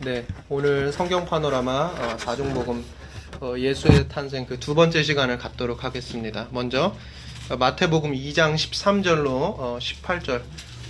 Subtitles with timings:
[0.00, 2.84] 네, 오늘 성경 파노라마 어, 사종복음
[3.40, 6.48] 어, 예수의 탄생 그 두 번째 시간을 갖도록 하겠습니다.
[6.50, 6.94] 먼저
[7.50, 10.42] 어, 마태복음 2장 13절로 어, 18절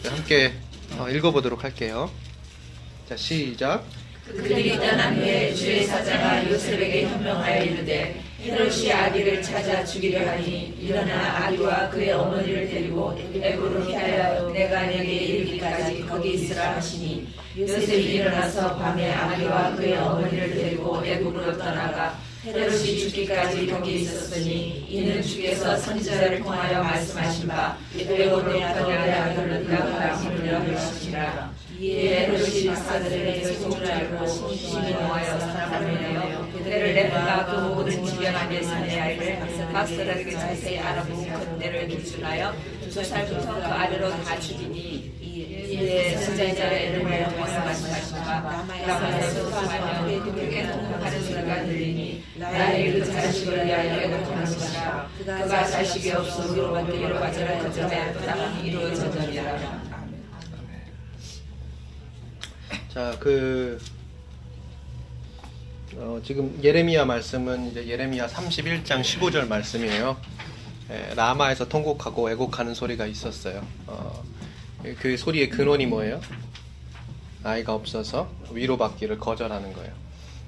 [0.04, 0.52] 함께
[0.98, 2.10] 어, 읽어보도록 할게요.
[3.08, 3.84] 자, 시작.
[4.26, 11.91] 그들이 떠난 후에 주의 사자가 요셉에게 현명하여 이르되 헤롯이 아기를 찾아 죽이려 하니 일어나 아기와
[11.91, 17.27] 그의 어머니를 데리고 애굽으로 피하여 내가 내게 이르기까지 거기 있으라 하시니
[17.59, 25.76] 요셉이 일어나서 밤에 아기와 그의 어머니를 데리고 애굽으로 떠나가 헤롯이 죽기까지 거기 있었으니 이는 주께서
[25.76, 31.53] 선지자를 통하여 말씀하신 바 애굽으로 떠나려 아기를 낳으라 하느라 하시니라.
[31.81, 39.00] 이에 헤롯이 박사들에게 소문을 알고 심히 노하여 사람을 내어 그들을 내가 그 모든 지변한 예산의
[39.00, 39.39] 아이를
[39.72, 42.55] 박사들에게 자세히 알아보고 그 때를 기준하여
[42.91, 48.41] 두 살부터 그 아래로 다 죽이니 이에 선자자의 이름을 말씀하시니까
[48.86, 56.53] 라마에서 수하며 그에게 통곡하는 소리가 들리니 나의 그 자식을 위하여 애곡하는 것이라 그가 자식이 없어
[56.53, 59.89] 위로받기 위로받으라 거점에 땅이 이루어졌느니라
[62.92, 63.79] 자, 그
[65.97, 70.17] 어, 지금 예레미야 말씀은 이제 예레미야 31장 15절 말씀이에요.
[70.91, 73.67] 에, 라마에서 통곡하고 애곡하는 소리가 있었어요.
[73.86, 74.22] 어,
[75.00, 76.20] 그 소리의 근원이 뭐예요?
[77.42, 79.92] 아이가 없어서 위로받기를 거절하는 거예요.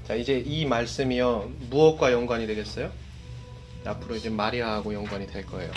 [0.06, 2.90] 자, 이제 이 말씀이요 무엇과 연관이 되겠어요?
[3.84, 5.70] 앞으로 이제 마리아하고 연관이 될 거예요.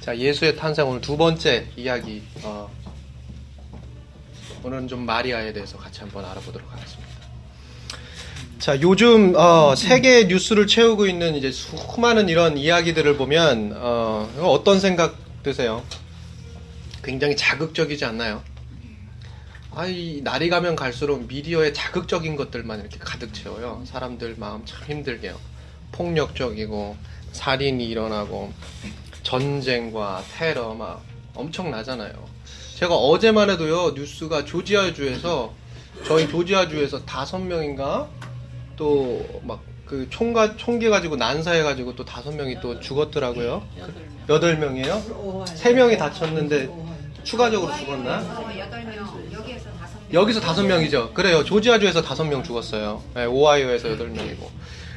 [0.00, 2.22] 자, 예수의 탄생 오늘 두 번째 이야기.
[2.42, 2.70] 어,
[4.62, 7.09] 오늘은 좀 마리아에 대해서 같이 한번 알아보도록 하겠습니다.
[8.60, 15.16] 자, 요즘 어, 세계 뉴스를 채우고 있는 이제 수많은 이런 이야기들을 보면 어, 어떤 생각
[15.42, 15.82] 드세요?
[17.02, 18.42] 굉장히 자극적이지 않나요?
[19.74, 23.82] 아이 날이 가면 갈수록 미디어에 자극적인 것들만 이렇게 가득 채워요.
[23.86, 25.38] 사람들 마음 참 힘들게요.
[25.92, 26.98] 폭력적이고
[27.32, 28.52] 살인이 일어나고
[29.22, 31.02] 전쟁과 테러 막
[31.34, 32.12] 엄청나잖아요.
[32.76, 35.54] 제가 어제만 해도요 뉴스가 조지아주에서
[36.04, 38.06] 저희 조지아주에서 다섯 명인가
[38.80, 39.60] 또 막
[39.90, 43.66] 그 총가 총기 가지고 난사해 가지고 또 다섯 명이 또 죽었더라고요.
[44.28, 45.44] 여덟 명이에요?
[45.56, 46.70] 세 명이 다쳤는데
[47.24, 48.22] 추가적으로 죽었나?
[50.12, 51.12] 여기서 다섯 명이죠.
[51.12, 51.42] 그래요.
[51.42, 53.02] 조지아주에서 다섯 명 죽었어요.
[53.16, 54.48] 네, 오하이오에서 여덟 명이고.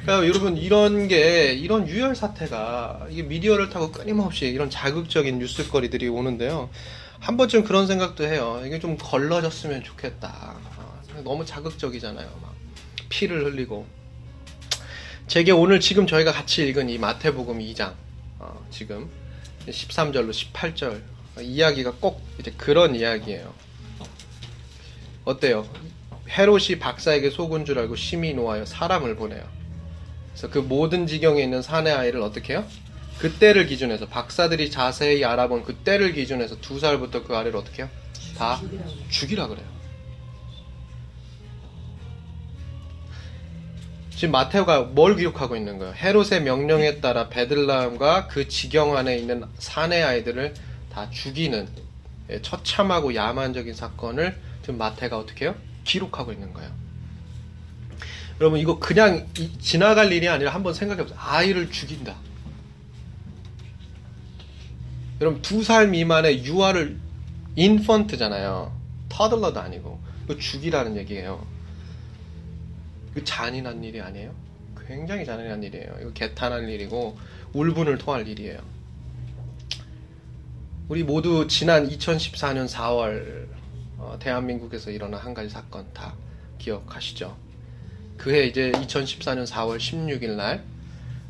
[0.03, 6.69] 그러니까 여러분 이런 게 이런 유혈 사태가 이게 미디어를 타고 끊임없이 이런 자극적인 뉴스거리들이 오는데요.
[7.19, 8.61] 한 번쯤 그런 생각도 해요.
[8.63, 10.55] 이게 좀 걸러졌으면 좋겠다.
[10.77, 12.27] 어, 너무 자극적이잖아요.
[12.43, 12.52] 막
[13.13, 13.85] 피를 흘리고.
[15.27, 17.93] 제게 오늘 지금 저희가 같이 읽은 이 마태복음 2장
[18.39, 19.09] 어, 지금
[19.67, 21.01] 13절로 18절
[21.39, 23.53] 이야기가 꼭 이제 그런 이야기예요.
[25.25, 25.69] 어때요?
[26.27, 29.47] 헤롯이 박사에게 속은 줄 알고 심히 노하여 사람을 보내요.
[30.31, 32.65] 그래서 그 모든 지경에 있는 사내 아이를 어떻게 해요?
[33.19, 37.91] 그때를 기준해서 박사들이 자세히 알아본 그때를 기준해서 두 살부터 그 아래를 어떻게 해요?
[38.37, 38.59] 다
[39.09, 39.72] 죽이라 그래요.
[44.23, 45.93] 지금 마테오가 뭘 기록하고 있는 거예요?
[45.95, 50.53] 헤롯의 명령에 따라 베들라함과 그 지경 안에 있는 사내 아이들을
[50.89, 51.67] 다 죽이는
[52.29, 55.55] 예, 처참하고 야만적인 사건을 지금 마태가 어떻게 해요?
[55.83, 56.71] 기록하고 있는 거예요.
[58.39, 59.27] 여러분 이거 그냥
[59.59, 61.19] 지나갈 일이 아니라 한번 생각해 보세요.
[61.19, 62.15] 아이를 죽인다.
[65.19, 66.97] 여러분 두 살 미만의 유아를
[67.57, 68.71] 인펀트잖아요.
[69.09, 71.45] 터들러도 아니고 그 죽이라는 얘기예요.
[73.13, 74.33] 그 잔인한 일이 아니에요?
[74.87, 75.97] 굉장히 잔인한 일이에요.
[76.01, 77.17] 이거 개탄할 일이고
[77.53, 78.59] 울분을 토할 일이에요.
[80.89, 83.47] 우리 모두 지난 2014년 4월
[83.97, 86.13] 어, 대한민국에서 일어난 한 가지 사건 다
[86.57, 87.35] 기억하시죠?
[88.17, 90.63] 그해 이제 2014년 4월 16일 날,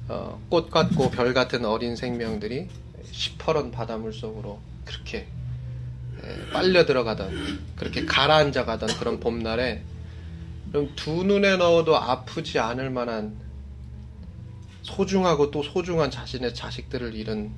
[0.07, 2.67] 어, 꽃 같고 별 같은 어린 생명들이
[3.11, 5.27] 시퍼런 바닷물 속으로 그렇게
[6.23, 9.83] 에, 빨려 들어가던, 그렇게 가라앉아 가던 그런 봄날에,
[10.95, 13.39] 두 눈에 넣어도 아프지 않을 만한
[14.81, 17.51] 소중하고 또 소중한 자신의 자식들을 잃은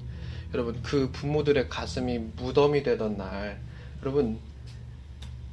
[0.54, 3.60] 여러분 그 부모들의 가슴이 무덤이 되던 날
[4.02, 4.40] 여러분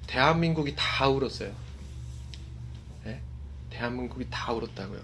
[0.06, 1.52] 대한민국이 다 울었어요.
[3.04, 3.20] 네?
[3.70, 5.00] 대한민국이 다 울었다고요.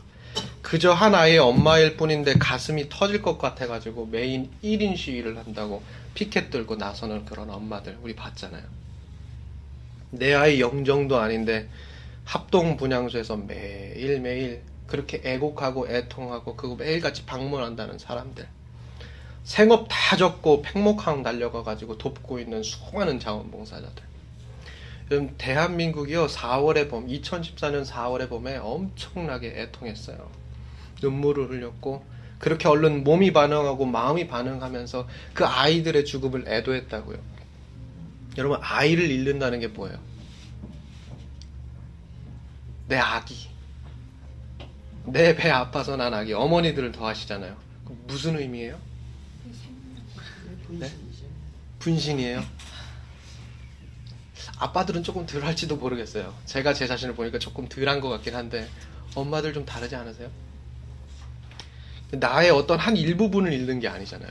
[0.60, 5.82] 그저 한 아이의 엄마일 뿐인데 가슴이 터질 것 같아가지고 매인 1인 시위를 한다고
[6.14, 8.64] 피켓 들고 나서는 그런 엄마들 우리 봤잖아요.
[10.10, 11.68] 내 아이 영정도 아닌데
[12.28, 18.46] 합동 분향소에서 매일매일 그렇게 애곡하고 애통하고 그거 매일같이 방문한다는 사람들.
[19.44, 24.04] 생업 다 접고 팽목항 달려가 가지고 돕고 있는 수많은 자원봉사자들.
[25.10, 30.28] 여러분 대한민국이요 4월에 봄 2014년 4월에 봄에 엄청나게 애통했어요.
[31.00, 32.04] 눈물을 흘렸고
[32.38, 37.16] 그렇게 얼른 몸이 반응하고 마음이 반응하면서 그 아이들의 죽음을 애도했다고요.
[38.36, 40.17] 여러분 아이를 잃는다는 게 뭐예요?
[42.88, 43.48] 내 아기.
[45.04, 46.32] 내 배 아파서 난 아기.
[46.32, 47.56] 어머니들을 더 하시잖아요.
[48.06, 48.78] 무슨 의미예요?
[50.68, 50.90] 네?
[51.78, 52.42] 분신이에요.
[54.58, 56.34] 아빠들은 조금 덜 할지도 모르겠어요.
[56.44, 58.68] 제가 제 자신을 보니까 조금 덜한 것 같긴 한데
[59.14, 60.30] 엄마들 좀 다르지 않으세요?
[62.10, 64.30] 나의 어떤 한 일부분을 잃는 게 아니잖아요.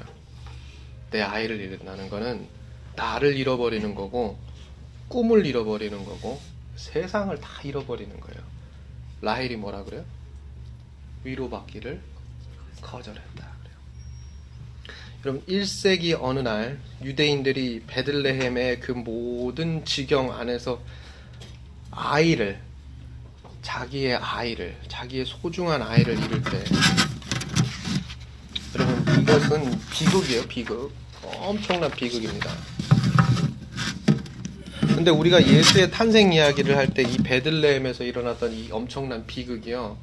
[1.12, 2.48] 내 아이를 잃는다는 거는
[2.96, 4.38] 나를 잃어버리는 거고
[5.08, 6.40] 꿈을 잃어버리는 거고
[6.78, 8.42] 세상을 다 잃어버리는 거예요.
[9.22, 10.06] 라헬이 뭐라 그래요?
[11.24, 12.00] 위로받기를
[12.82, 13.58] 거절했다.
[15.26, 20.80] 여러분 1세기 어느 날 유대인들이 베들레헴의 그 모든 지경 안에서
[21.92, 22.62] 아이를
[23.62, 26.64] 자기의 아이를 자기의 소중한 아이를 잃을 때
[28.76, 32.77] 여러분 이것은 비극이에요 비극 엄청난 비극입니다.
[34.98, 39.96] 근데 우리가 예수의 탄생 이야기를 할 때 이 베들레헴에서 일어났던 이 엄청난 비극이요.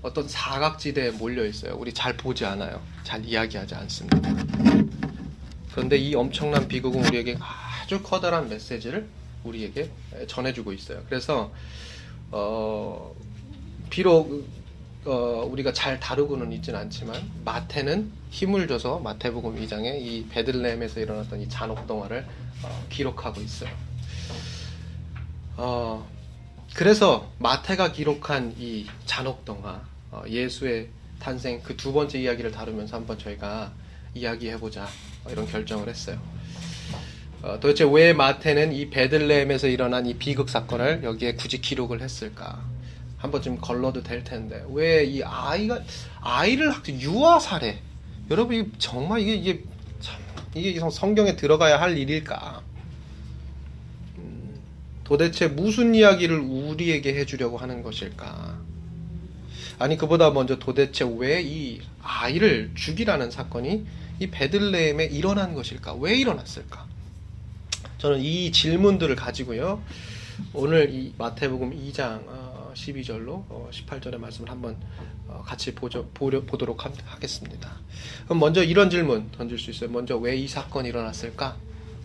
[0.00, 1.76] 어떤 사각지대에 몰려 있어요.
[1.76, 2.80] 우리 잘 보지 않아요.
[3.04, 4.34] 잘 이야기하지 않습니다.
[5.72, 7.36] 그런데 이 엄청난 비극은 우리에게
[7.82, 9.06] 아주 커다란 메시지를
[9.44, 9.90] 우리에게
[10.26, 11.02] 전해주고 있어요.
[11.10, 11.52] 그래서
[12.30, 13.14] 어,
[13.90, 14.48] 비록
[15.04, 21.48] 어, 우리가 잘 다루고는 있지는 않지만 마태는 힘을 줘서 마태복음 2장에 이 베들레헴에서 일어났던 이
[21.50, 22.24] 잔혹 동화를
[22.62, 23.91] 어, 기록하고 있어요.
[25.56, 26.06] 어,
[26.74, 30.88] 그래서 마태가 기록한 이 잔혹 동화 어, 예수의
[31.18, 33.72] 탄생 그 두 번째 이야기를 다루면서 한번 저희가
[34.14, 34.84] 이야기해보자
[35.24, 36.18] 어, 이런 결정을 했어요.
[37.42, 42.60] 어, 도대체 왜 마태는 이 베들레헴에서 일어난 이 비극 사건을 여기에 굳이 기록을 했을까?
[43.18, 45.80] 한번 좀 걸러도 될 텐데 왜 이 아이가
[46.20, 47.78] 아이를 유아 살해?
[48.30, 49.64] 여러분 이 정말 이게 이게
[50.00, 50.20] 참
[50.54, 52.62] 이게 성경에 들어가야 할 일일까?
[55.12, 58.58] 음, 도대체 무슨 이야기를 우리에게 해주려고 하는 것일까?
[59.78, 63.84] 아니 그보다 먼저 도대체 왜 이 아이를 죽이라는 사건이
[64.20, 65.94] 이 베들레헴에 일어난 것일까?
[65.94, 66.86] 왜 일어났을까?
[67.98, 69.82] 저는 이 질문들을 가지고요.
[70.54, 72.24] 오늘 이 마태복음 2장
[72.74, 74.76] 12절로 18절의 말씀을 한번
[75.28, 77.70] 어, 같이 보죠, 보려, 보도록 하겠습니다.
[78.24, 79.90] 그럼 먼저 이런 질문 던질 수 있어요.
[79.90, 81.56] 먼저 왜 이 사건이 일어났을까?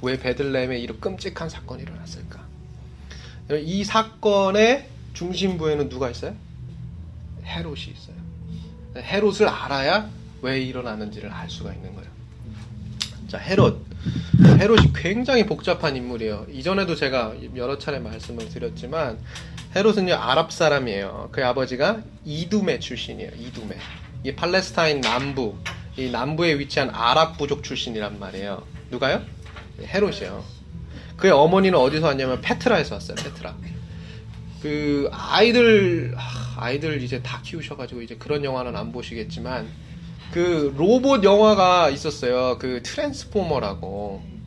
[0.01, 2.46] 왜 베들레헴에 이런 끔찍한 사건이 일어났을까?
[3.55, 6.35] 이 사건의 중심부에는 누가 있어요?
[7.45, 8.15] 헤롯이 있어요.
[8.97, 10.09] 헤롯을 알아야
[10.41, 12.09] 왜 일어나는지를 알 수가 있는 거예요.
[13.27, 13.85] 자, 헤롯.
[14.59, 16.47] 헤롯이 굉장히 복잡한 인물이에요.
[16.51, 19.17] 이전에도 제가 여러 차례 말씀을 드렸지만
[19.75, 21.29] 헤롯은요 아랍 사람이에요.
[21.31, 23.31] 그의 아버지가 이두메 출신이에요.
[23.37, 23.77] 이두메.
[24.23, 25.55] 이 팔레스타인 남부,
[25.97, 28.63] 이 남부에 위치한 아랍 부족 출신이란 말이에요.
[28.91, 29.21] 누가요?
[29.81, 30.56] 헤롯이요.
[31.17, 33.15] 그의 어머니는 어디서 왔냐면 페트라에서 왔어요.
[33.15, 33.55] 페트라.
[34.61, 36.15] 그 아이들
[36.57, 39.67] 아이들 이제 다 키우셔가지고 이제 그런 영화는 안 보시겠지만
[40.31, 42.57] 그 로봇 영화가 있었어요.
[42.59, 44.37] 그 트랜스포머라고.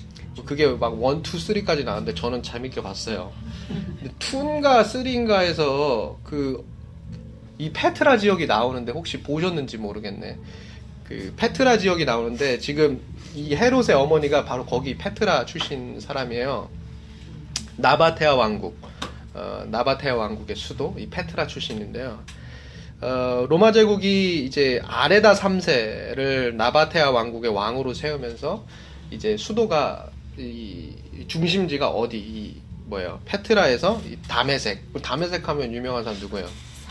[0.47, 3.31] 그게 막 one, two, three까지 나왔는데 저는 재밌게 봤어요.
[3.99, 6.71] 근데 2인가 3인가에서 그
[7.61, 10.39] 이 페트라 지역이 나오는데 혹시 보셨는지 모르겠네.
[11.05, 13.03] 그 페트라 지역이 나오는데 지금
[13.35, 16.69] 이 헤롯의 어머니가 바로 거기 페트라 출신 사람이에요.
[17.77, 18.77] 나바테아 왕국.
[19.35, 22.25] 어, 나바테아 왕국의 수도 이 페트라 출신인데요.
[23.01, 28.67] 어, 로마 제국이 이제 아레다 3세를 나바테아 왕국의 왕으로 세우면서
[29.11, 30.95] 이제 수도가 이
[31.29, 33.21] 중심지가 어디 이 뭐예요?
[33.25, 34.93] 페트라에서 다메색.
[35.03, 36.49] 다메색 하면 유명한 사람 누구예요?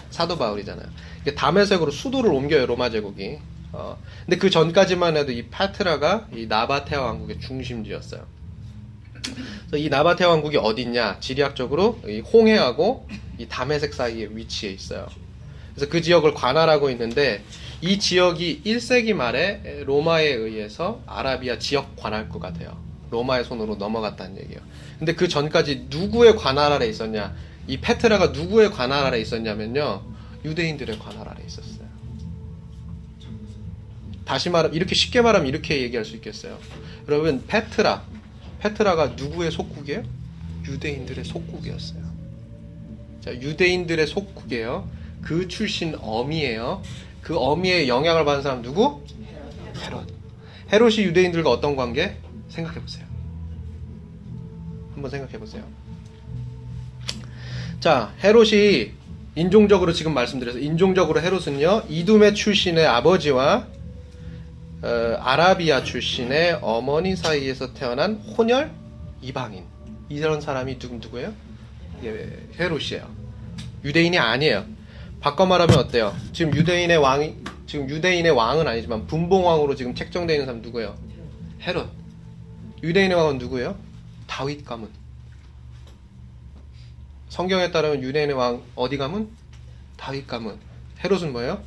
[0.09, 0.87] 사도 바울이잖아요.
[1.35, 3.39] 다메색으로 수도를 옮겨요 로마 제국이.
[3.71, 8.25] 어, 근데 그 전까지만 해도 이 페트라가 이 나바테아 왕국의 중심지였어요.
[9.75, 11.19] 이 나바테아 왕국이 어디 있냐?
[11.19, 13.07] 지리학적으로 이 홍해하고
[13.37, 15.07] 이 다메색 사이에 위치해 있어요.
[15.75, 17.43] 그래서 그 지역을 관할하고 있는데
[17.81, 22.77] 이 지역이 1세기 말에 로마에 의해서 아라비아 지역 관할구가 돼요.
[23.11, 24.59] 로마의 손으로 넘어갔다는 얘기예요.
[24.97, 27.33] 근데 그 전까지 누구의 관할 아래 있었냐?
[27.67, 30.01] 이 페트라가 누구의 관할 아래 있었냐면요.
[30.43, 31.78] 유대인들의 관할 아래 있었어요.
[34.29, 36.59] 다시 말하면 이렇게 쉽게 말하면 이렇게 얘기할 수 있겠어요.
[37.07, 38.03] 여러분 페트라
[38.59, 40.03] 페트라가 누구의 속국이에요?
[40.67, 42.03] 유대인들의 속국이었어요.
[43.21, 44.87] 자, 유대인들의 속국이에요.
[45.23, 46.83] 그 출신 어미예요.
[47.23, 49.03] 그 어미의 영향을 받은 사람 누구?
[49.81, 50.05] 헤롯.
[50.71, 52.15] 헤롯이 유대인들과 어떤 관계?
[52.49, 53.07] 생각해 보세요.
[54.93, 55.63] 한번 생각해 보세요.
[57.79, 58.91] 자, 헤롯이
[59.33, 63.78] 인종적으로 지금 말씀드려서 인종적으로 헤롯은요 이두메 출신의 아버지와
[64.81, 68.71] 어, 아라비아 출신의 어머니 사이에서 태어난 혼혈
[69.21, 69.65] 이방인
[70.07, 71.33] 이런 사람이 누구 누구예요?
[72.03, 73.09] 예, 헤롯이에요.
[73.83, 74.65] 유대인이 아니에요.
[75.19, 76.15] 바꿔 말하면 어때요?
[76.31, 77.35] 지금 유대인의 왕이
[77.67, 80.97] 지금 유대인의 왕은 아니지만 분봉왕으로 지금 책정되어 있는 사람 누구예요?
[81.61, 81.89] 헤롯.
[82.81, 83.75] 유대인의 왕은 누구예요?
[84.27, 84.89] 다윗 가문.
[87.27, 89.29] 성경에 따르면 유대인의 왕 어디 가문?
[89.97, 90.57] 다윗 가문.
[91.03, 91.61] 헤롯은 뭐예요?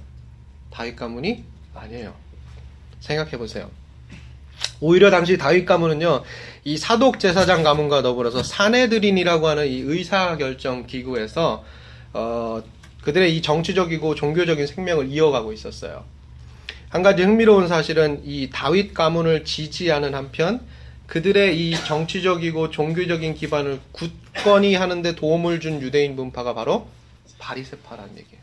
[0.71, 2.22] 다윗 가문이 아니에요.
[3.03, 3.71] 생각해 보세요.
[4.81, 6.23] 오히려 당시 다윗 가문은요,
[6.65, 11.65] 이 사독 제사장 가문과 더불어서 사내들인이라고 하는 이 의사결정 기구에서
[12.15, 12.63] 어,
[13.03, 16.05] 그들의 이 정치적이고 종교적인 생명을 이어가고 있었어요.
[16.89, 20.61] 한 가지 흥미로운 사실은 이 다윗 가문을 지지하는 한편
[21.07, 26.87] 그들의 이 정치적이고 종교적인 기반을 굳건히 하는데 도움을 준 유대인 분파가 바로
[27.39, 28.43] 바리세파라는 얘기예요.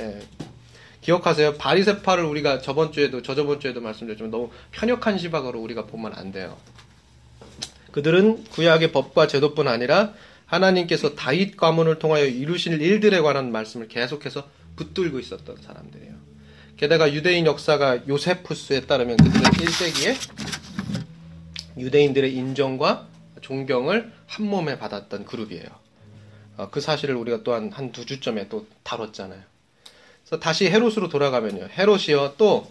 [0.00, 0.20] 예.
[1.00, 1.54] 기억하세요.
[1.54, 6.56] 바리세파를 우리가 저번 주에도 저저번 주에도 말씀드렸지만 너무 편협한 시각으로 우리가 보면 안 돼요.
[7.92, 10.12] 그들은 구약의 법과 제도뿐 아니라
[10.46, 16.14] 하나님께서 다윗 가문을 통하여 이루실 일들에 관한 말씀을 계속해서 붙들고 있었던 사람들이에요.
[16.76, 20.16] 게다가 유대인 역사가 요세푸스에 따르면 그들은 1세기에
[21.78, 23.08] 유대인들의 인정과
[23.40, 25.66] 존경을 한 몸에 받았던 그룹이에요.
[26.56, 29.42] 어, 그 사실을 우리가 또한 한 두 주점에 또 다뤘잖아요.
[30.28, 31.68] 그래서 다시 헤롯으로 돌아가면요.
[31.76, 32.70] 헤롯이요 또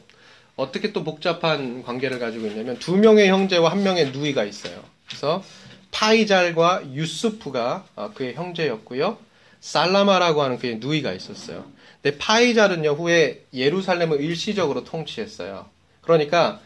[0.55, 4.83] 어떻게 또 복잡한 관계를 가지고 있냐면 두 명의 형제와 한 명의 누이가 있어요.
[5.07, 5.43] 그래서
[5.91, 9.17] 파이잘과 유스프가 어, 그의 형제였고요.
[9.59, 11.65] 살라마라고 하는 그의 누이가 있었어요.
[12.01, 15.67] 근데 파이잘은요 후에 예루살렘을 일시적으로 통치했어요.
[16.01, 16.59] 그러니까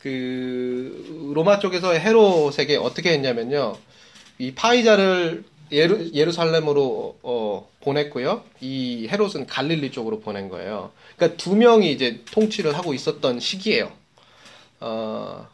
[0.00, 3.76] 그 로마 쪽에서 헤롯에게 어떻게 했냐면요.
[4.38, 8.42] 이 파이자를 예루, 예루살렘으로 어, 보냈고요.
[8.60, 10.92] 이 헤롯은 갈릴리 쪽으로 보낸 거예요.
[11.16, 13.92] 그러니까 두 명이 이제 통치를 하고 있었던 시기예요.
[14.80, 15.48] 어,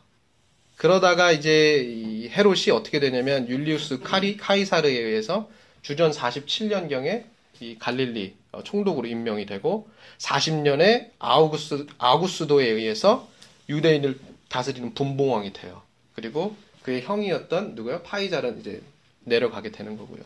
[0.77, 5.49] 그러다가 이제 이 헤롯이 어떻게 되냐면 율리우스 카리, 카이사르에 의해서
[5.83, 7.25] 주전 47년경에
[7.61, 13.29] 이 갈릴리 어, 총독으로 임명이 되고 40년에 아우구스, 아구스도에 의해서
[13.69, 14.19] 유대인을
[14.49, 15.83] 다스리는 분봉왕이 돼요.
[16.15, 18.03] 그리고 그의 형이었던 누구요?
[18.03, 18.81] 파이잘은 이제
[19.27, 20.23] 내려가게 되는 거고요.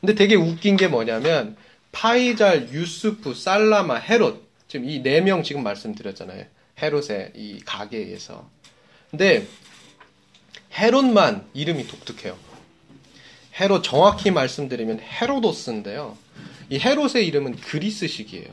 [0.00, 1.56] 근데 되게 웃긴 게 뭐냐면
[1.92, 6.44] 파이잘, 유스프, 살라마, 헤롯 지금 이 네 명 지금 말씀드렸잖아요.
[6.80, 8.48] 헤롯의 이 가게에서.
[9.10, 9.46] 근데
[10.78, 12.36] 헤롯만 이름이 독특해요.
[13.60, 16.16] 헤롯 정확히 말씀드리면 헤로도스인데요.
[16.70, 18.48] 이 헤롯의 이름은 그리스식이에요.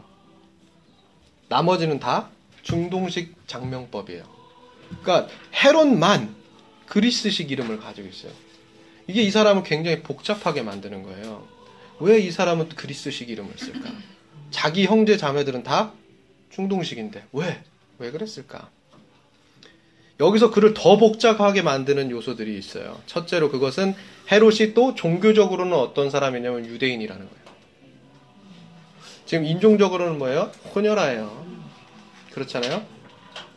[1.48, 2.30] 나머지는 다
[2.64, 4.24] 중동식 장명법이에요.
[5.02, 6.36] 그러니까 헤롯만
[6.86, 8.34] 그리스식 이름을 가지고 있어요.
[9.10, 11.48] 이게 이 사람을 굉장히 복잡하게 만드는 거예요.
[12.00, 13.90] 왜 이 사람은 그리스식 이름을 쓸까?
[14.52, 15.92] 자기 형제 자매들은 다
[16.52, 17.64] 중동식인데 왜?
[17.98, 18.70] 왜 그랬을까?
[20.20, 23.02] 여기서 그를 더 복잡하게 만드는 요소들이 있어요.
[23.08, 23.96] 첫째로 그것은
[24.32, 27.40] 헤롯이 또 종교적으로는 어떤 사람이냐면 유대인이라는 거예요.
[29.26, 30.52] 지금 인종적으로는 뭐예요?
[30.76, 31.48] 혼혈아예요.
[32.32, 32.86] 그렇잖아요?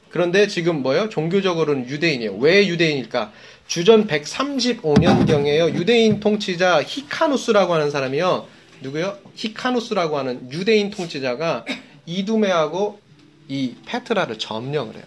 [0.08, 1.08] 그런데 지금 뭐예요?
[1.08, 2.36] 종교적으로는 유대인이에요.
[2.36, 3.32] 왜 유대인일까?
[3.72, 5.72] 주전 135년경에요.
[5.72, 8.46] 유대인 통치자 히카누스라고 하는 사람이요.
[8.82, 9.16] 누구요?
[9.34, 11.64] 히카누스라고 하는 유대인 통치자가
[12.04, 13.00] 이두메하고
[13.48, 15.04] 이 페트라를 점령을 해요.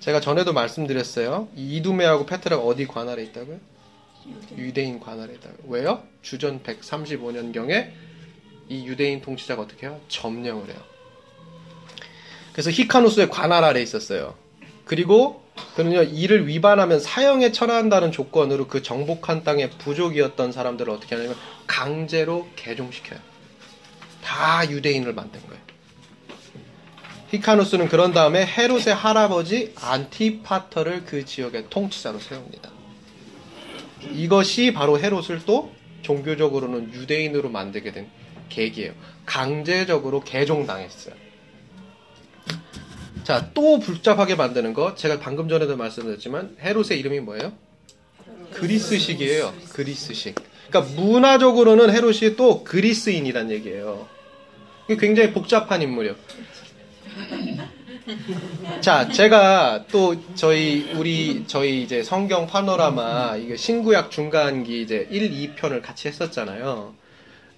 [0.00, 1.48] 제가 전에도 말씀드렸어요.
[1.56, 3.58] 이두메하고 페트라가 어디 관할에 있다고요?
[4.58, 5.70] 유대인 관할에 있다고요.
[5.70, 6.02] 왜요?
[6.20, 7.92] 주전 135년경에
[8.68, 9.98] 이 유대인 통치자가 어떻게 해요?
[10.08, 10.82] 점령을 해요.
[12.52, 14.47] 그래서 히카누스의 관할 아래 있었어요.
[14.88, 15.44] 그리고
[15.76, 23.20] 그는요 이를 위반하면 사형에 처한다는 조건으로 그 정복한 땅의 부족이었던 사람들을 어떻게 하냐면 강제로 개종시켜요.
[24.24, 25.58] 다 유대인을 만든 거예요.
[27.30, 32.70] 히카누스는 그런 다음에 헤롯의 할아버지 안티파터를 그 지역의 통치자로 세웁니다.
[34.14, 38.08] 이것이 바로 헤롯을 또 종교적으로는 유대인으로 만들게 된
[38.48, 38.92] 계기예요.
[39.26, 41.27] 강제적으로 개종당했어요.
[43.28, 44.94] 자, 또 복잡하게 만드는 거.
[44.94, 47.52] 제가 방금 전에도 말씀드렸지만 헤롯의 이름이 뭐예요?
[48.54, 49.52] 그리스식이에요.
[49.74, 50.34] 그리스식.
[50.70, 54.08] 그러니까 문화적으로는 헤롯이 또 그리스인이란 얘기예요.
[54.98, 56.14] 굉장히 복잡한 인물이요.
[58.80, 65.82] 자, 제가 또 저희 우리 저희 이제 성경 파노라마 이게 신구약 중간기 이제 1, 2편을
[65.82, 66.94] 같이 했었잖아요.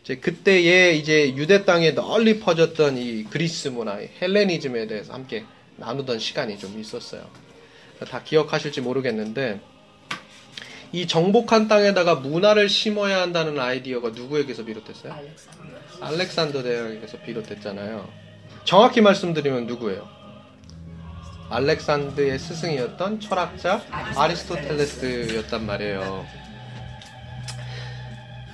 [0.03, 5.45] 이제 그때에 이제 유대 땅에 널리 퍼졌던 이 그리스 문화, 헬레니즘에 대해서 함께
[5.81, 7.23] 나누던 시간이 좀 있었어요.
[8.09, 9.61] 다 기억하실지 모르겠는데
[10.93, 15.13] 이 정복한 땅에다가 문화를 심어야 한다는 아이디어가 누구에게서 비롯됐어요?
[15.13, 16.05] 알렉산더.
[16.07, 18.09] 알렉산더 대왕에게서 비롯됐잖아요.
[18.65, 20.09] 정확히 말씀드리면 누구예요?
[21.49, 26.27] 알렉산더의 스승이었던 철학자 아리스토텔레스였단 말이에요.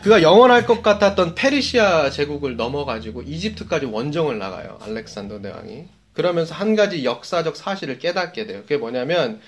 [0.02, 4.78] 그가 영원할 것 같았던 페르시아 제국을 넘어가지고 이집트까지 원정을 나가요.
[4.82, 5.95] 알렉산더 대왕이.
[6.16, 8.62] 그러면서 한 가지 역사적 사실을 깨닫게 돼요.
[8.62, 9.40] 그게 뭐냐면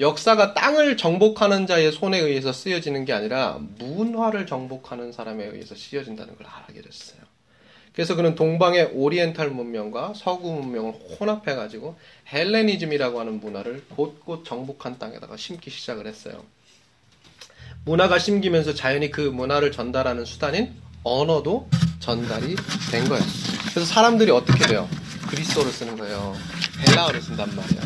[0.00, 6.46] 역사가 땅을 정복하는 자의 손에 의해서 쓰여지는 게 아니라 문화를 정복하는 사람에 의해서 쓰여진다는 걸
[6.46, 7.20] 알게 됐어요.
[7.92, 11.96] 그래서 그는 동방의 오리엔탈 문명과 서구 문명을 혼합해가지고
[12.32, 16.42] 헬레니즘이라고 하는 문화를 곳곳 정복한 땅에다가 심기 시작을 했어요.
[17.84, 21.68] 문화가 심기면서 자연히 그 문화를 전달하는 수단인 언어도
[22.00, 22.56] 전달이
[22.90, 23.22] 된 거예요.
[23.70, 24.88] 그래서 사람들이 어떻게 돼요?
[25.34, 26.34] 그리스어를 쓰는 거예요.
[26.88, 27.82] 헬라어를 쓴단 말이에요.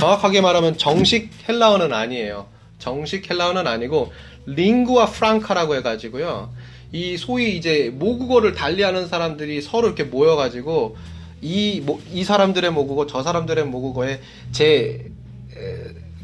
[0.00, 2.46] 정확하게 말하면 정식 헬라어는 아니에요.
[2.78, 4.10] 정식 헬라어는 아니고
[4.46, 6.50] 링구아 프랑카라고 해가지고요.
[6.92, 10.96] 이 소위 이제 모국어를 달리하는 사람들이 서로 이렇게 모여가지고
[11.42, 14.20] 이, 이 사람들의 모국어, 저 사람들의 모국어에
[14.52, 15.10] 제,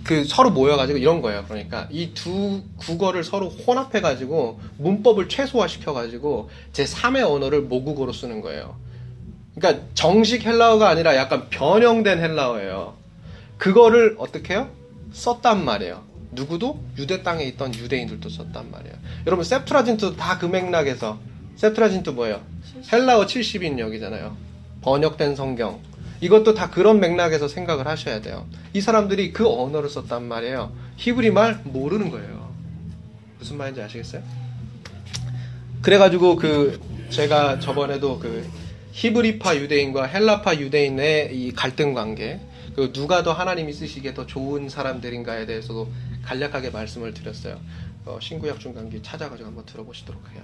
[0.05, 1.45] 그 서로 모여가지고 이런 거예요.
[1.49, 8.76] 그러니까 이 두 국어를 서로 혼합해가지고 문법을 최소화시켜가지고 제 3의 언어를 모국어로 쓰는 거예요.
[9.59, 12.95] 그러니까 정식 헬라어가 아니라 약간 변형된 헬라어예요.
[13.59, 14.71] 그거를 어떻게 해요?
[15.12, 16.03] 썼단 말이에요.
[16.33, 18.95] 누구도 유대 땅에 있던 유대인들도 썼단 말이에요.
[19.27, 21.19] 여러분 Septuagint도 다 그 맥락에서
[21.57, 22.41] Septuagint 뭐예요?
[22.93, 24.33] 헬라어 70인역이잖아요.
[24.83, 25.81] 번역된 성경.
[26.21, 28.47] 이것도 다 그런 맥락에서 생각을 하셔야 돼요.
[28.73, 30.73] 이 사람들이 그 언어를 썼단 말이에요.
[30.97, 32.49] 히브리 말 모르는 거예요.
[33.38, 34.23] 무슨 말인지 아시겠어요?
[35.83, 38.49] 그래가지고 그 제가 저번에도 그
[38.99, 42.40] 히브리파 유대인과 헬라파 유대인의 이 갈등 관계,
[42.75, 45.88] 그 누가 더 하나님이 쓰시기에 더 좋은 사람들인가에 대해서도
[46.25, 47.61] 간략하게 말씀을 드렸어요.
[48.05, 50.43] 어, 신구약 중간기 찾아가지고 한번 들어보시도록 해요.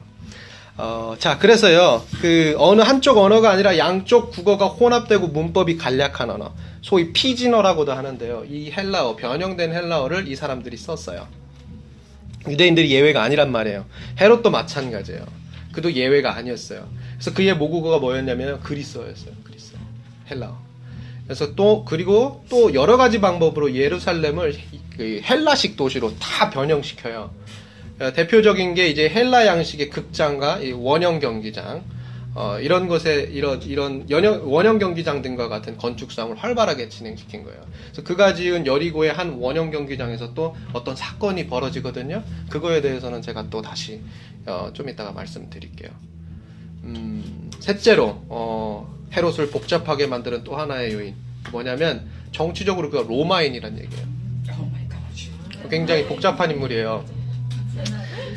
[0.76, 7.12] 어, 자, 그래서요, 그, 어느 한쪽 언어가 아니라 양쪽 국어가 혼합되고 문법이 간략한 언어, 소위
[7.12, 8.44] 피진어라고도 하는데요.
[8.48, 11.26] 이 헬라어, 변형된 헬라어를 이 사람들이 썼어요.
[12.48, 13.84] 유대인들이 예외가 아니란 말이에요.
[14.20, 15.26] 헤롯도 마찬가지예요.
[15.72, 16.88] 그도 예외가 아니었어요.
[17.14, 19.34] 그래서 그의 모국어가 뭐였냐면 그리스어였어요.
[19.44, 19.78] 그리스어.
[20.30, 20.58] 헬라어.
[21.24, 24.54] 그래서 또 그리고 또 여러 가지 방법으로 예루살렘을
[24.96, 27.30] 그 헬라식 도시로 다 변형시켜요.
[28.00, 31.84] 어, 대표적인 게 이제 헬라 양식의 극장과 원형 경기장
[32.34, 37.64] 어, 이런 것에 이런 이런 연형, 원형 경기장 등과 같은 건축 사업을 활발하게 진행시킨 거예요.
[37.86, 42.24] 그래서 그가 지은 여리고의 한 원형 경기장에서 또 어떤 사건이 벌어지거든요.
[42.50, 44.00] 그거에 대해서는 제가 또 다시
[44.46, 45.90] 어, 좀 이따가 말씀드릴게요.
[46.84, 51.14] 음, 셋째로 어, 헤롯을 복잡하게 만드는 또 하나의 요인
[51.50, 54.14] 뭐냐면 정치적으로 그가 로마인이란 얘기예요.
[55.70, 57.04] 굉장히 복잡한 인물이에요.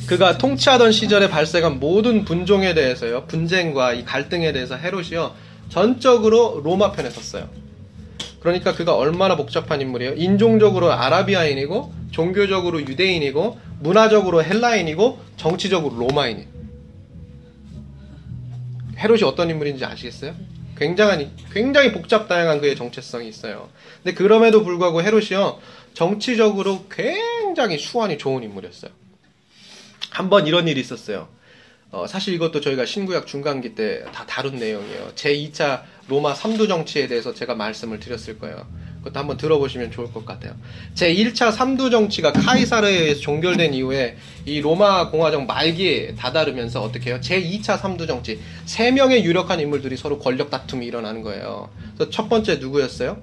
[0.07, 5.33] 그가 통치하던 시절에 발생한 모든 분종에 대해서요, 분쟁과 이 갈등에 대해서 헤롯이요,
[5.69, 7.49] 전적으로 로마 편에 섰어요.
[8.39, 10.13] 그러니까 그가 얼마나 복잡한 인물이에요.
[10.13, 16.45] 인종적으로 아라비아인이고, 종교적으로 유대인이고, 문화적으로 헬라인이고, 정치적으로 로마인이.
[18.97, 20.35] 헤롯이 어떤 인물인지 아시겠어요?
[20.77, 23.69] 굉장한, 굉장히 복잡 다양한 그의 정체성이 있어요.
[24.03, 25.59] 근데 그럼에도 불구하고 헤롯이요,
[25.93, 28.91] 정치적으로 굉장히 수완이 좋은 인물이었어요.
[30.11, 31.27] 한번 이런 일이 있었어요.
[31.89, 35.13] 어, 사실 이것도 저희가 신구약 중간기 때 다 다룬 내용이에요.
[35.15, 38.67] 제2차 로마 3두 정치에 대해서 제가 말씀을 드렸을 거예요.
[39.07, 40.53] 그것도 한번 들어보시면 좋을 것 같아요.
[40.93, 47.19] 제 1차 3두 정치가 카이사르에 의해서 종결된 이후에 이 로마 공화정 말기에 다다르면서 어떻게 해요?
[47.21, 48.39] 제 2차 3두 정치.
[48.65, 51.69] 세 명의 유력한 인물들이 서로 권력 다툼이 일어나는 거예요.
[51.95, 53.21] 그래서 첫 번째 누구였어요?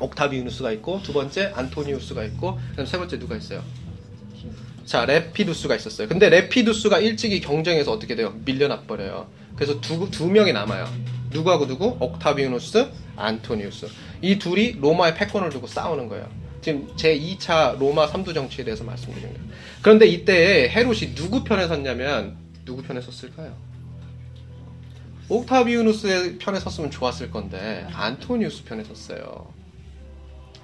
[0.00, 3.62] 옥타비우누스가 있고 두 번째 안토니우스가 있고 그다음 세 번째 누가 있어요?
[4.84, 6.08] 자 레피두스가 있었어요.
[6.08, 8.34] 근데 레피두스가 일찍이 경쟁에서 어떻게 돼요?
[8.44, 9.28] 밀려나 버려요.
[9.56, 10.86] 그래서 두, 두 명이 남아요.
[11.30, 11.96] 누구하고 누구?
[11.98, 13.88] 옥타비우누스, 안토니우스.
[14.20, 16.28] 이 둘이 로마의 패권을 두고 싸우는 거예요.
[16.60, 19.48] 지금 제 2차 로마 3두 정치에 대해서 말씀드린 거예요.
[19.82, 23.56] 그런데 이때 헤롯이 누구 편에 섰냐면 누구 편에 섰을까요?
[25.28, 29.52] 옥타비우누스의 편에 섰으면 좋았을 건데 안토니우스 편에 섰어요.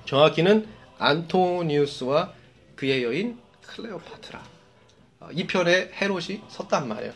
[0.07, 0.67] 정확히는
[0.99, 2.33] 안토니우스와
[2.77, 4.43] 그의 여인 클레오파트라.
[5.21, 7.13] 어, 이 편에 헤롯이 섰단 말이에요.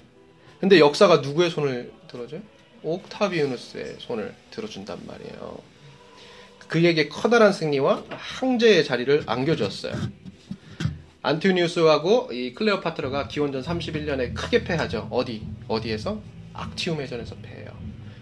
[0.61, 2.41] 근데 역사가 누구의 손을 들어줘요?
[2.83, 5.59] 옥타비우누스의 손을 들어준단 말이에요.
[6.69, 9.95] 그에게 커다란 승리와 항제의 자리를 안겨주었어요.
[11.23, 15.09] 안토니우스하고 이 클레오파트라가 기원전 31년에 크게 패하죠.
[15.11, 15.47] 어디?
[15.67, 16.21] 어디에서?
[16.55, 17.69] 악티움 해전에서 패해요.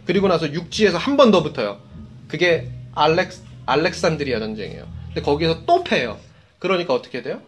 [0.06, 1.80] 그리고 나서 육지에서 한 번 더 붙어요.
[2.28, 4.86] 그게 알렉스 알렉산드리아 전쟁이에요.
[5.06, 6.18] 근데 거기서 또 패요.
[6.58, 7.42] 그러니까 어떻게 돼요?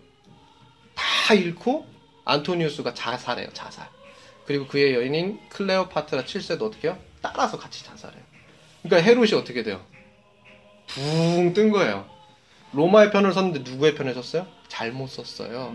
[0.94, 1.86] 다 잃고
[2.24, 3.48] 안토니우스가 자살해요.
[3.52, 3.86] 자살.
[4.46, 6.98] 그리고 그의 여인인 클레오파트라 7세도 어떻게 해요?
[7.22, 8.20] 따라서 같이 자살해요.
[8.82, 9.80] 그러니까 헤롯이 어떻게 돼요?
[10.88, 12.06] 붕 뜬 거예요.
[12.72, 14.46] 로마의 편을 섰는데 누구의 편에 섰어요?
[14.68, 15.74] 잘못 섰어요.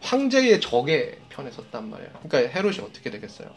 [0.00, 2.10] 황제의 적의 편에 섰단 말이에요.
[2.22, 3.48] 그러니까 헤롯이 어떻게 되겠어요?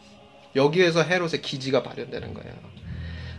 [0.56, 2.52] 여기에서 헤롯의 기지가 발현되는 거예요.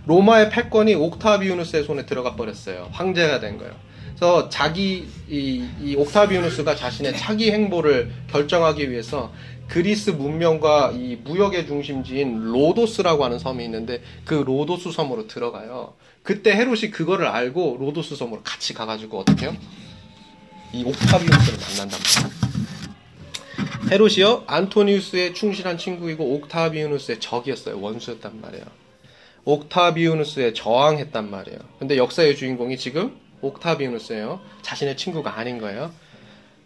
[0.05, 2.89] 로마의 패권이 옥타비우누스의 손에 들어가 버렸어요.
[2.91, 3.73] 황제가 된 거예요.
[4.09, 9.33] 그래서 자기 이, 이 옥타비우누스가 자신의 차기 행보를 결정하기 위해서
[9.67, 15.93] 그리스 문명과 이 무역의 중심지인 로도스라고 하는 섬이 있는데 그 로도스 섬으로 들어가요.
[16.23, 19.55] 그때 헤롯이 그거를 알고 로도스 섬으로 같이 가가지고 어떻게 해요?
[20.73, 22.49] 이 옥타비우스를 만난단 말이에요.
[23.91, 27.79] 헤롯이요 안토니우스의 충실한 친구이고 옥타비우누스의 적이었어요.
[27.81, 28.65] 원수였단 말이에요.
[29.45, 31.59] 옥타비우누스에 저항했단 말이에요.
[31.79, 34.41] 근데 역사의 주인공이 지금 옥타비우누스예요.
[34.61, 35.91] 자신의 친구가 아닌 거예요.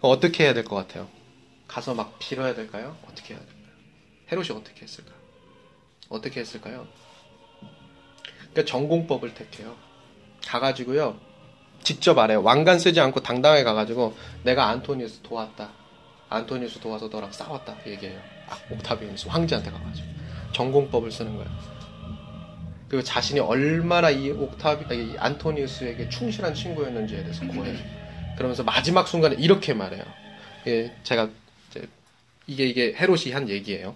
[0.02, 1.08] 어떻게 해야 될 것 같아요?
[1.68, 2.98] 가서 막 빌어야 될까요?
[3.10, 3.64] 어떻게 해야 될까요?
[4.32, 5.12] 헤롯이 어떻게 했을까?
[6.10, 6.88] 어떻게 했을까요?
[8.54, 9.76] 그러니까 전공법을 택해요.
[10.46, 11.18] 가가지고요.
[11.84, 12.42] 직접 말해요.
[12.44, 15.70] 왕관 쓰지 않고 당당하게 가가지고 내가 안토니우스 도왔다.
[16.30, 17.78] 안토니우스 도와서 너랑 싸웠다.
[17.86, 18.20] 얘기해요.
[18.48, 20.08] 아, 옥타비우스 황제한테 가가지고
[20.54, 21.50] 전공법을 쓰는 거예요.
[22.88, 27.78] 그리고 자신이 얼마나 이 옥타비, 이 안토니우스에게 충실한 친구였는지에 대해서 고해요.
[28.38, 30.04] 그러면서 마지막 순간에 이렇게 말해요.
[30.68, 31.30] 예, 제가
[32.46, 33.96] 이게 이게 헤롯이 한 얘기예요.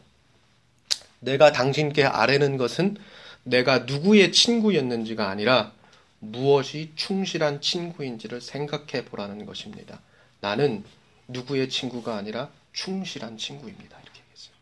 [1.19, 2.97] 내가 당신께 아뢰는 것은
[3.47, 5.71] 내가 누구의 친구였는지가 아니라
[6.19, 10.01] 무엇이 충실한 친구인지를 생각해 보라는 것입니다.
[10.41, 10.83] 나는
[11.27, 13.97] 누구의 친구가 아니라 충실한 친구입니다.
[14.03, 14.55] 이렇게 얘기했어요.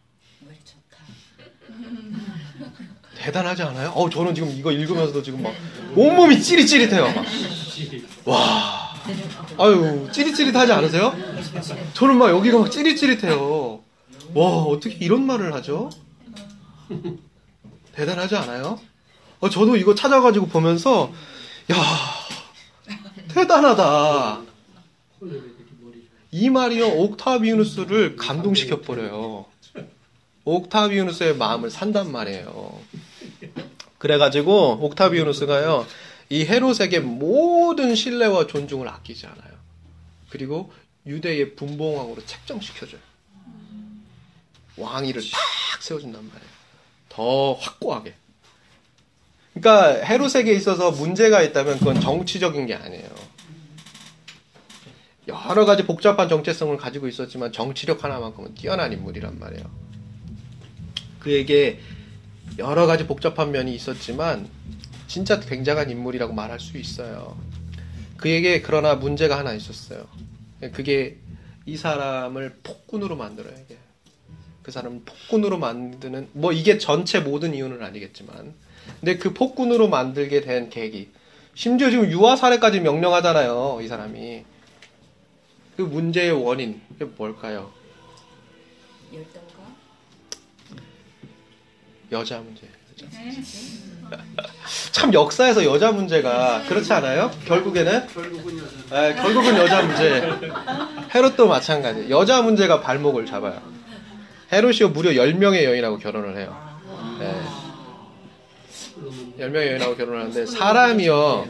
[3.18, 3.90] 대단하지 않아요?
[3.90, 5.54] 어, 저는 지금 이거 읽으면서도 지금 막
[5.96, 7.08] 온몸이 찌릿찌릿해요.
[7.14, 7.26] 막.
[8.26, 8.94] 와,
[9.58, 11.14] 아유 찌릿찌릿하지 않으세요?
[11.94, 13.82] 저는 막 여기가 막 찌릿찌릿해요.
[14.34, 15.90] 와, 어떻게 이런 말을 하죠?
[17.96, 18.80] 대단하지 않아요?
[19.40, 21.12] 어, 저도 이거 찾아가지고 보면서
[21.72, 21.76] 야
[23.30, 24.42] 대단하다.
[26.32, 29.46] 이 말이요 옥타비우누스를 감동시켜 버려요.
[30.44, 32.80] 옥타비우누스의 마음을 산단 말이에요.
[33.98, 35.88] 그래가지고 옥타비우누스가요
[36.30, 39.54] 이 헤롯에게 모든 신뢰와 존중을 아끼지 않아요.
[40.30, 40.72] 그리고
[41.08, 43.00] 유대의 분봉왕으로 책정시켜줘요.
[44.78, 46.55] 왕위를 탁 세워준단 말이에요.
[47.16, 48.14] 더 확고하게.
[49.54, 53.10] 그러니까 헤롯에게 있어서 문제가 있다면 그건 정치적인 게 아니에요.
[55.30, 59.64] 여러 가지 복잡한 정체성을 가지고 있었지만 정치력 하나만큼은 뛰어난 인물이란 말이에요.
[61.20, 61.80] 그에게
[62.58, 64.50] 여러 가지 복잡한 면이 있었지만
[65.08, 67.38] 진짜 굉장한 인물이라고 말할 수 있어요.
[68.18, 70.06] 그에게 그러나 문제가 하나 있었어요.
[70.74, 71.18] 그게
[71.66, 73.85] 이 사람을 폭군으로 만들어야 돼.
[74.66, 78.56] 그 사람을 폭군으로 만드는 뭐 이게 전체 모든 이유는 아니겠지만
[79.00, 81.12] 근데 그 폭군으로 만들게 된 계기.
[81.54, 84.44] 심지어 지금 유아 살해까지 명령하잖아요 이 사람이.
[85.78, 87.72] 그 문제의 원인 그게 뭘까요?
[92.12, 92.68] 여자 문제.
[94.92, 97.30] 참 역사에서 여자 문제가 그렇지 않아요?
[97.46, 98.08] 결국에는?
[98.08, 99.02] 결국은 여자.
[99.02, 100.30] 네, 결국은 여자 문제.
[101.14, 102.10] 헤롯도 마찬가지.
[102.10, 103.76] 여자 문제가 발목을 잡아요
[104.52, 106.56] 헤롯이요 무려 10명의 여인하고 결혼을 해요
[107.20, 107.34] 네.
[109.40, 111.48] 10명의 여인하고 결혼을 하는데 사람이요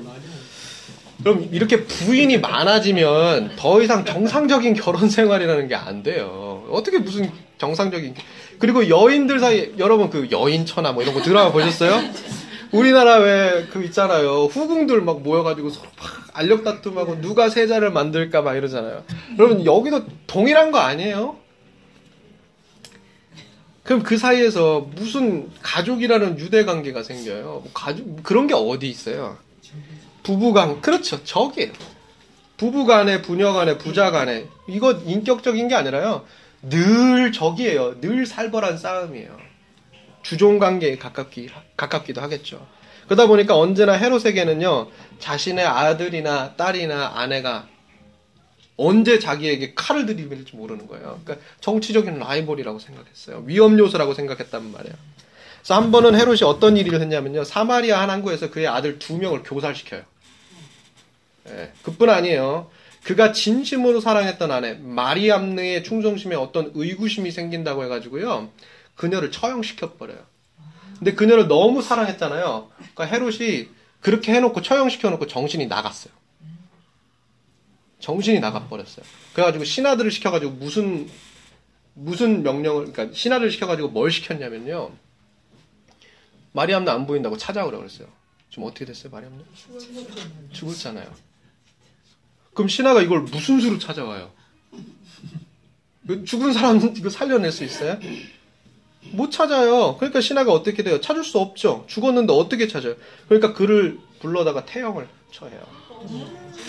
[1.23, 6.65] 그럼 이렇게 부인이 많아지면 더 이상 정상적인 결혼 생활이라는 게 안 돼요.
[6.69, 8.13] 어떻게 무슨 정상적인
[8.59, 12.01] 그리고 여인들 사이 여러분 그 여인 천하 뭐 이런 거 드라마 보셨어요?
[12.71, 18.55] 우리나라 왜 그 있잖아요 후궁들 막 모여가지고 서로 막 알력 다툼하고 누가 세자를 만들까 막
[18.55, 19.03] 이러잖아요.
[19.39, 21.37] 여러분 여기도 동일한 거 아니에요?
[23.85, 27.43] 그럼 그 사이에서 무슨 가족이라는 유대 관계가 생겨요.
[27.43, 29.37] 뭐 가족 그런 게 어디 있어요?
[30.23, 31.71] 부부간 그렇죠 적이에요.
[32.57, 36.25] 부부간에 부녀간에 부자간에 이거 인격적인 게 아니라요
[36.63, 38.01] 늘 적이에요.
[38.01, 39.37] 늘 살벌한 싸움이에요.
[40.23, 42.65] 주종 관계에 가깝기 가깝기도 하겠죠.
[43.05, 47.67] 그러다 보니까 언제나 헤롯에게는요 자신의 아들이나 딸이나 아내가
[48.77, 51.19] 언제 자기에게 칼을 들이밀지 모르는 거예요.
[51.23, 53.43] 그러니까 정치적인 라이벌이라고 생각했어요.
[53.45, 54.95] 위험 요소라고 생각했단 말이에요.
[55.59, 57.43] 그래서 한 번은 헤롯이 어떤 일을 했냐면요.
[57.43, 60.03] 사마리아 한 항구에서 그의 아들 두 명을 교살시켜요.
[61.49, 62.69] 예, 그뿐 아니에요.
[63.03, 68.49] 그가 진심으로 사랑했던 아내 마리암느의 충성심에 어떤 의구심이 생긴다고 해가지고요.
[68.95, 70.19] 그녀를 처형시켜 버려요.
[70.97, 72.69] 근데 그녀를 너무 사랑했잖아요.
[72.77, 73.67] 그러니까 헤롯이
[74.01, 76.13] 그렇게 해놓고 처형시켜 놓고 정신이 나갔어요.
[78.05, 79.03] 정신이 나가버렸어요.
[79.33, 81.09] 그래가지고 신하들을 시켜가지고 무슨
[81.95, 84.91] 무슨 명령을 그러니까 신하를 시켜가지고 뭘 시켰냐면요.
[86.51, 88.07] 마리암도 안 보인다고 찾아오라 그랬어요.
[88.51, 89.43] 지금 어떻게 됐어요, 마리암는?
[90.53, 91.11] 죽었잖아요.
[92.53, 94.31] 그럼 신하가 이걸 무슨 수로 찾아와요?
[96.25, 97.99] 죽은 사람 이거 살려낼 수 있어요?
[99.13, 99.97] 못 찾아요.
[99.97, 101.01] 그러니까 신하가 어떻게 돼요?
[101.01, 101.85] 찾을 수 없죠.
[101.87, 102.95] 죽었는데 어떻게 찾아요?
[103.27, 105.65] 그러니까 그를 불러다가 태형을 처해요.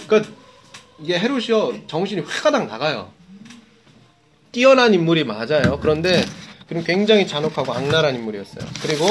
[0.09, 0.46] 그러니까
[1.01, 3.11] 이게 헤롯이요 정신이 휘가닥 나가요.
[4.53, 5.79] 뛰어난 인물이 맞아요.
[5.81, 6.25] 그런데
[6.69, 8.65] 그럼 굉장히 잔혹하고 악랄한 인물이었어요.
[8.83, 9.07] 그리고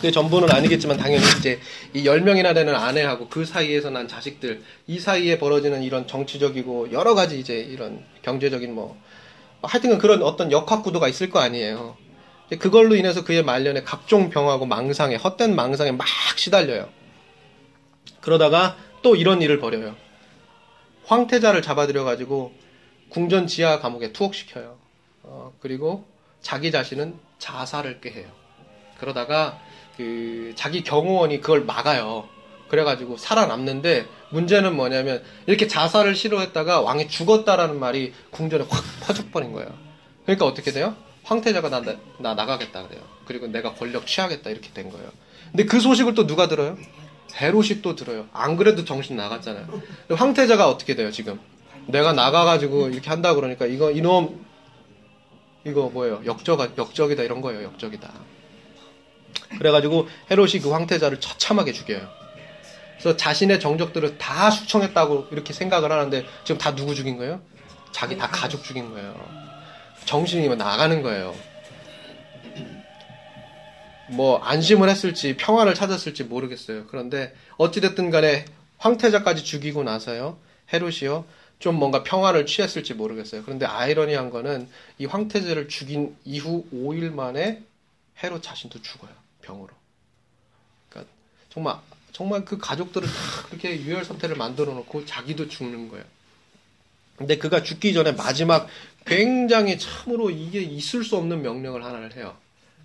[0.00, 1.60] 그 전부는 아니겠지만 당연히 이제
[1.94, 7.38] 이 10명이나 되는 아내하고 그 사이에서 난 자식들 이 사이에 벌어지는 이런 정치적이고 여러 가지
[7.38, 9.00] 이제 이런 경제적인 뭐
[9.62, 11.96] 하여튼 그런 어떤 역학 구도가 있을 거 아니에요.
[12.58, 16.88] 그걸로 인해서 그의 말년에 각종 병하고 망상에 헛된 망상에 막 시달려요.
[18.20, 19.96] 그러다가 또 이런 일을 벌여요.
[21.06, 22.52] 황태자를 잡아들여 가지고
[23.08, 24.76] 궁전 지하 감옥에 투옥시켜요.
[25.22, 26.04] 어, 그리고
[26.40, 28.28] 자기 자신은 자살을 꾀해요.
[28.98, 29.60] 그러다가
[29.96, 32.28] 그 자기 경호원이 그걸 막아요.
[32.68, 39.72] 그래가지고 살아남는데 문제는 뭐냐면 이렇게 자살을 시도했다가 왕이 죽었다라는 말이 궁전에 확 퍼져버린 거예요.
[40.24, 40.96] 그러니까 어떻게 돼요?
[41.22, 41.80] 황태자가 나,
[42.18, 43.02] 나 나가겠다 그래요.
[43.24, 45.10] 그리고 내가 권력 취하겠다 이렇게 된 거예요.
[45.50, 46.76] 근데 그 소식을 또 누가 들어요?
[47.34, 48.26] 헤롯이 또 들어요.
[48.32, 49.66] 안 그래도 정신 나갔잖아요.
[50.10, 51.40] 황태자가 어떻게 돼요 지금?
[51.86, 54.44] 내가 나가가지고 이렇게 한다 그러니까 이거 이놈
[55.64, 56.22] 이거 뭐예요?
[56.24, 57.64] 역적 역적이다 이런 거예요.
[57.64, 58.10] 역적이다.
[59.58, 62.08] 그래가지고 헤롯이 그 황태자를 처참하게 죽여요.
[62.98, 67.40] 그래서 자신의 정적들을 다 숙청했다고 이렇게 생각을 하는데 지금 다 누구 죽인 거예요?
[67.92, 69.14] 자기 다 가족 죽인 거예요.
[70.06, 71.34] 정신이 나가는 거예요.
[74.10, 76.86] 뭐 안심을 했을지 평화를 찾았을지 모르겠어요.
[76.86, 78.44] 그런데 어찌됐든 간에
[78.78, 80.38] 황태자까지 죽이고 나서요.
[80.72, 81.24] 헤롯이요.
[81.58, 83.42] 좀 뭔가 평화를 취했을지 모르겠어요.
[83.42, 87.62] 그런데 아이러니한 거는 이 황태자를 죽인 이후 5일 만에
[88.22, 89.10] 헤롯 자신도 죽어요.
[89.42, 89.68] 병으로.
[90.88, 91.12] 그러니까
[91.48, 91.76] 정말
[92.12, 93.14] 정말 그 가족들을 다
[93.46, 96.04] 그렇게 유혈 상태를 만들어 놓고 자기도 죽는 거예요.
[97.16, 98.68] 근데 그가 죽기 전에 마지막
[99.06, 102.36] 굉장히 참으로 이게 있을 수 없는 명령을 하나를 해요.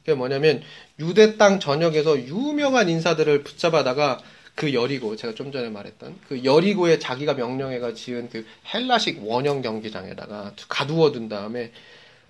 [0.02, 0.62] 그게 뭐냐면
[1.00, 4.20] 유대 땅 전역에서 유명한 인사들을 붙잡아다가
[4.56, 10.54] 그 여리고 제가 좀 전에 말했던 그 여리고에 자기가 명령해가 지은 그 헬라식 원형 경기장에다가
[10.68, 11.72] 가두어 둔 다음에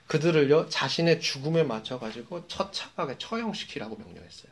[0.07, 4.51] 그들을요 자신의 죽음에 맞춰 가지고 처참하게 처형시키라고 명령했어요.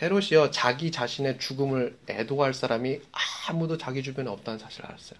[0.00, 3.00] 헤롯이요 자기 자신의 죽음을 애도할 사람이
[3.48, 5.18] 아무도 자기 주변에 없다는 사실을 알았어요.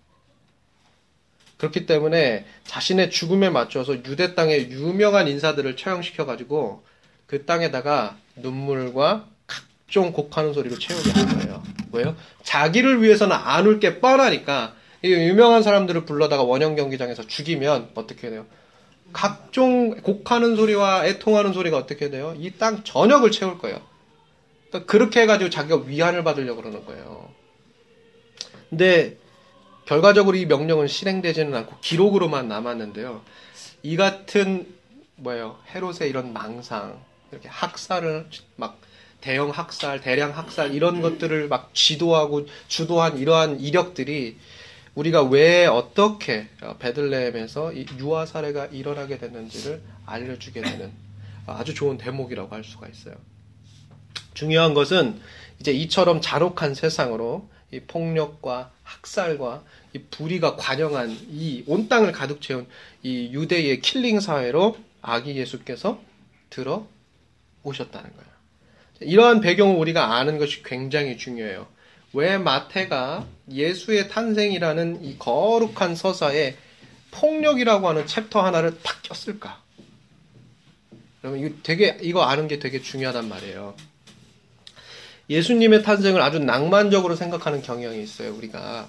[1.63, 6.83] 그렇기 때문에 자신의 죽음에 맞춰서 유대 땅의 유명한 인사들을 처형시켜 가지고
[7.29, 11.63] 그 땅에다가 눈물과 각종 곡하는 소리로 채우게 한 거예요.
[11.93, 12.17] 왜요?
[12.43, 18.45] 자기를 위해서는 안 울 게 뻔하니까 유명한 사람들을 불러다가 원형 경기장에서 죽이면 어떻게 돼요?
[19.13, 22.35] 각종 곡하는 소리와 애통하는 소리가 어떻게 돼요?
[22.41, 23.81] 이 땅 전역을 채울 거예요.
[24.71, 27.31] 그러니까 그렇게 해가지고 자기가 위안을 받으려고 그러는 거예요.
[28.69, 29.17] 근데
[29.93, 33.21] 결과적으로 이 명령은 실행되지는 않고 기록으로만 남았는데요.
[33.83, 34.67] 이 같은
[35.17, 35.59] 뭐예요?
[35.69, 36.99] 헤롯의 이런 망상,
[37.31, 38.27] 이렇게 학살을
[38.57, 38.79] 막
[39.21, 44.39] 대형 학살, 대량 학살 이런 것들을 막 지도하고 주도한 이러한 이력들이
[44.95, 50.91] 우리가 왜 어떻게 베들레헴에서 유아 사례가 일어나게 됐는지를 알려주게 되는
[51.47, 53.17] 아주 좋은 대목이라고 할 수가 있어요.
[54.33, 55.21] 중요한 것은
[55.61, 62.67] 이제 이처럼 잔혹한 세상으로 이 폭력과 학살과 이 불의가 관영한 이 온 땅을 가득 채운
[63.03, 66.01] 이 유대의 killing 사회로 아기 예수께서
[66.51, 66.87] 들어
[67.63, 68.33] 오셨다는 거예요.
[69.01, 71.67] 이러한 배경을 우리가 아는 것이 굉장히 중요해요.
[72.13, 76.57] 왜 마태가 예수의 탄생이라는 이 거룩한 서사에
[77.11, 79.61] 폭력이라고 하는 챕터 하나를 탁 꼈을까?
[81.25, 83.75] 여러분 이거 되게 이거 아는 게 되게 중요하단 말이에요.
[85.31, 88.35] 예수님의 탄생을 아주 낭만적으로 생각하는 경향이 있어요.
[88.35, 88.89] 우리가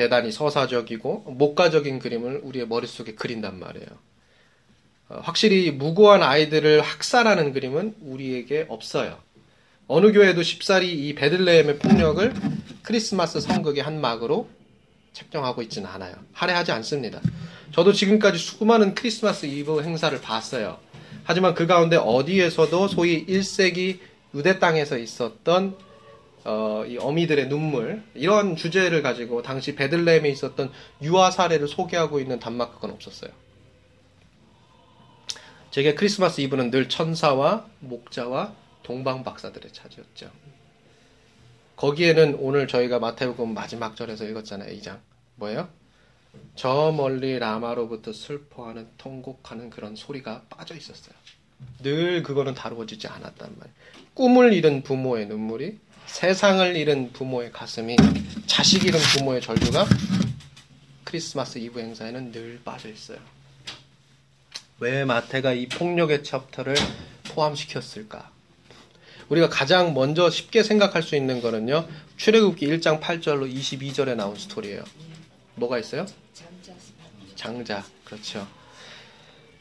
[0.00, 3.86] 대단히 서사적이고 목가적인 그림을 우리의 머릿속에 그린단 말이에요.
[5.10, 9.18] 어, 확실히 무고한 아이들을 학살하는 그림은 우리에게 없어요.
[9.88, 12.32] 어느 교회도 쉽사리 이 베들레헴의 폭력을
[12.80, 14.48] 크리스마스 성극의 한 막으로
[15.12, 16.14] 책정하고 있지는 않아요.
[16.32, 17.20] 할애하지 않습니다.
[17.74, 20.78] 저도 지금까지 수많은 크리스마스 이브 행사를 봤어요.
[21.24, 23.98] 하지만 그 가운데 어디에서도 소위 1세기
[24.34, 25.76] 유대 땅에서 있었던
[26.44, 30.72] 어, 이 어미들의 눈물 이런 주제를 가지고 당시 베들레헴에 있었던
[31.02, 33.30] 유아 사례를 소개하고 있는 단막극은 없었어요.
[35.70, 40.30] 제게 크리스마스 이브는 늘 천사와 목자와 동방 박사들의 차지였죠.
[41.76, 44.74] 거기에는 오늘 저희가 마태복음 마지막 절에서 읽었잖아요.
[44.78, 44.98] 2장.
[45.36, 45.68] 뭐예요?
[46.54, 51.14] 저 멀리 라마로부터 슬퍼하는 통곡하는 그런 소리가 빠져 있었어요.
[51.82, 53.76] 늘 그거는 다루어지지 않았단 말이에요.
[54.14, 55.78] 꿈을 잃은 부모의 눈물이
[56.10, 57.96] 세상을 잃은 부모의 가슴이
[58.46, 59.86] 자식 잃은 부모의 절규가
[61.04, 63.18] 크리스마스 이브 행사에는 늘 빠져 있어요.
[64.80, 66.74] 왜 마태가 이 폭력의 챕터를
[67.28, 68.30] 포함시켰을까?
[69.30, 71.88] 우리가 가장 먼저 쉽게 생각할 수 있는 거는요.
[72.18, 74.84] 출애굽기 1장 8절로 22절에 나온 스토리예요.
[75.54, 76.04] 뭐가 있어요?
[77.34, 77.82] 장자.
[78.04, 78.46] 그렇죠.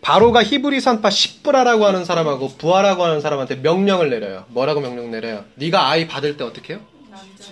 [0.02, 4.46] 바로가 히브리 산파 십브라라고 하는 사람하고 부하라고 하는 사람한테 명령을 내려요.
[4.50, 5.46] 뭐라고 명령 내려요?
[5.56, 6.82] 네가 아이 받을 때 어떻게 해요?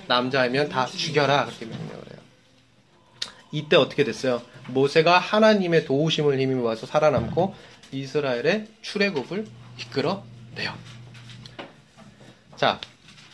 [0.08, 0.46] 남자.
[0.46, 2.20] 이면다 죽여라 그렇게 명령을 해요.
[3.52, 4.42] 이때 어떻게 됐어요?
[4.68, 7.56] 모세가 하나님의 도우심을 힘입어서 살아남고
[7.92, 9.46] 이스라엘의 출애굽을
[9.80, 10.24] 이끌어
[10.56, 10.74] 내요.
[12.56, 12.80] 자,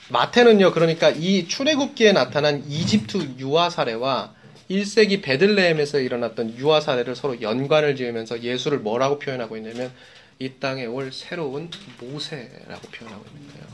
[0.09, 0.71] 마태는요.
[0.73, 4.33] 그러니까 이 출애굽기에 나타난 이집트 유아 사례와
[4.73, 9.91] 1세기 베들레헴에서 일어났던 유아 사례를 서로 연관을 지으면서 예수를 뭐라고 표현하고 있냐면
[10.39, 13.65] 이 땅에 올 새로운 모세라고 표현하고 있는 거예요.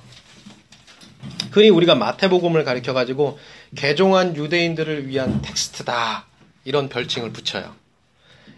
[1.52, 3.40] 흔히 우리가 마태복음을 가리켜 가지고
[3.76, 6.28] 개종한 유대인들을 위한 텍스트다
[6.66, 7.76] 이런 별칭을 붙여요.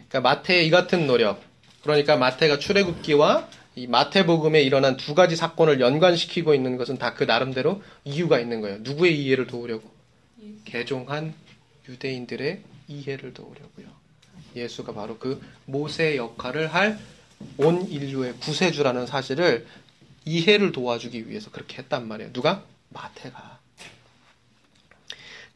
[0.09, 1.41] 그러니까 마태의 이 같은 노력,
[1.83, 7.81] 그러니까 마태가 출애굽기와 이 마태복음에 일어난 두 가지 사건을 연관시키고 있는 것은 다 그 나름대로
[8.03, 8.79] 이유가 있는 거예요.
[8.81, 9.89] 누구의 이해를 도우려고?
[10.65, 11.33] 개종한
[11.91, 13.87] 유대인들의 이해를 도우려고요.
[14.55, 16.99] 예수가 바로 그 모세 역할을 할
[17.57, 19.65] 온 인류의 구세주라는 사실을
[20.25, 22.33] 이해를 도와주기 위해서 그렇게 했단 말이에요.
[22.33, 22.63] 누가?
[22.89, 23.59] 마태가.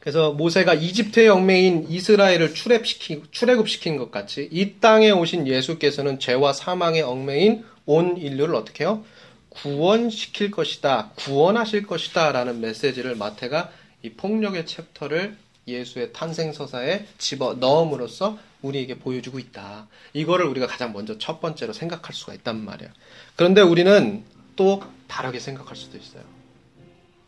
[0.00, 7.02] 그래서 모세가 이집트의 영매인 이스라엘을 출애시키, 출애굽시킨 것 같이 이 땅에 오신 예수께서는 죄와 사망의
[7.02, 9.04] 얽매인 온 인류를 어떻게 해요?
[9.48, 11.12] 구원시킬 것이다.
[11.16, 12.30] 구원하실 것이다.
[12.30, 13.72] 라는 메시지를 마태가
[14.02, 15.36] 이 폭력의 챕터를
[15.66, 19.88] 예수의 탄생 서사에 집어 넣음으로써 우리에게 보여주고 있다.
[20.12, 22.88] 이거를 우리가 가장 먼저 첫 번째로 생각할 수가 있단 말이야.
[23.34, 24.24] 그런데 우리는
[24.54, 26.22] 또 다르게 생각할 수도 있어요.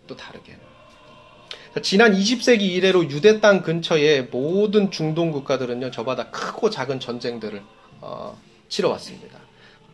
[0.06, 0.56] 또 다르게.
[1.82, 7.62] 지난 20세기 이래로 유대 땅 근처의 모든 중동 국가들은요, 저보다 크고 작은 전쟁들을
[8.00, 9.38] 어, 치러왔습니다.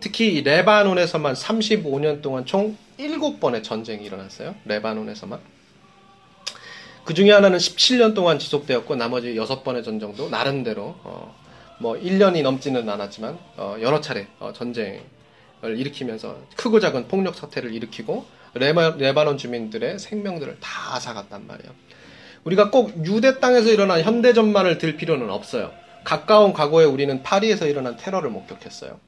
[0.01, 4.55] 특히 레바논에서만 35년 동안 총 7번의 전쟁이 일어났어요.
[4.67, 5.54] 레바논에서만.
[7.05, 11.35] 그 중에 하나는 17년 동안 지속되었고 나머지 6번의 전쟁도 나름대로 어,
[11.79, 15.03] 뭐 1년이 넘지는 않았지만 어, 여러 차례 어, 전쟁을
[15.63, 21.73] 일으키면서 크고 작은 폭력 사태를 일으키고 레바, 레바논 주민들의 생명들을 다 앗아갔단 말이에요.
[22.45, 25.73] 우리가 꼭 유대 땅에서 일어난 현대전만을 들 필요는 없어요.
[26.05, 28.99] 가까운 과거에 우리는 파리에서 일어난 테러를 목격했어요.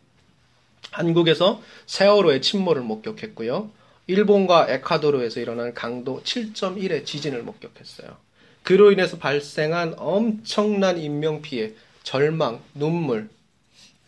[0.91, 3.71] 한국에서 세월호의 침몰을 목격했고요.
[4.07, 8.17] 일본과 에콰도르에서 일어난 강도 7.1의 지진을 목격했어요.
[8.63, 13.29] 그로 인해서 발생한 엄청난 인명피해, 절망, 눈물,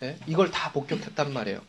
[0.02, 0.16] 예?
[0.26, 1.60] 이걸 다 목격했단 말이에요.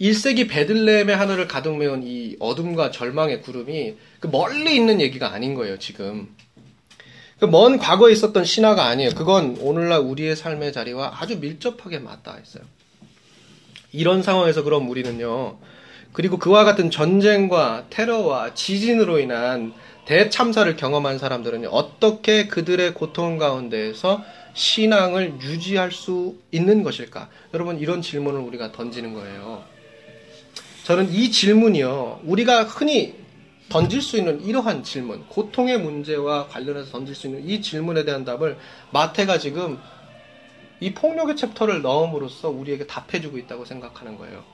[0.00, 5.78] 1세기 베들레헴의 하늘을 가득 메운 이 어둠과 절망의 구름이 그 멀리 있는 얘기가 아닌 거예요,
[5.78, 6.34] 지금.
[7.38, 9.10] 그 먼 과거에 있었던 신화가 아니에요.
[9.10, 12.64] 그건 오늘날 우리의 삶의 자리와 아주 밀접하게 맞닿아 있어요.
[13.92, 15.58] 이런 상황에서 그럼 우리는요,
[16.14, 19.74] 그리고 그와 같은 전쟁과 테러와 지진으로 인한
[20.04, 24.22] 대참사를 경험한 사람들은 어떻게 그들의 고통 가운데에서
[24.54, 27.28] 신앙을 유지할 수 있는 것일까?
[27.52, 29.64] 여러분, 이런 질문을 우리가 던지는 거예요.
[30.84, 33.16] 저는 이 질문이요, 우리가 흔히
[33.68, 38.56] 던질 수 있는 이러한 질문, 고통의 문제와 관련해서 던질 수 있는 이 질문에 대한 답을
[38.92, 39.80] 마태가 지금
[40.78, 44.44] 이 폭력의 챕터를 넣음으로써 우리에게 답해주고 있다고 생각하는 거예요.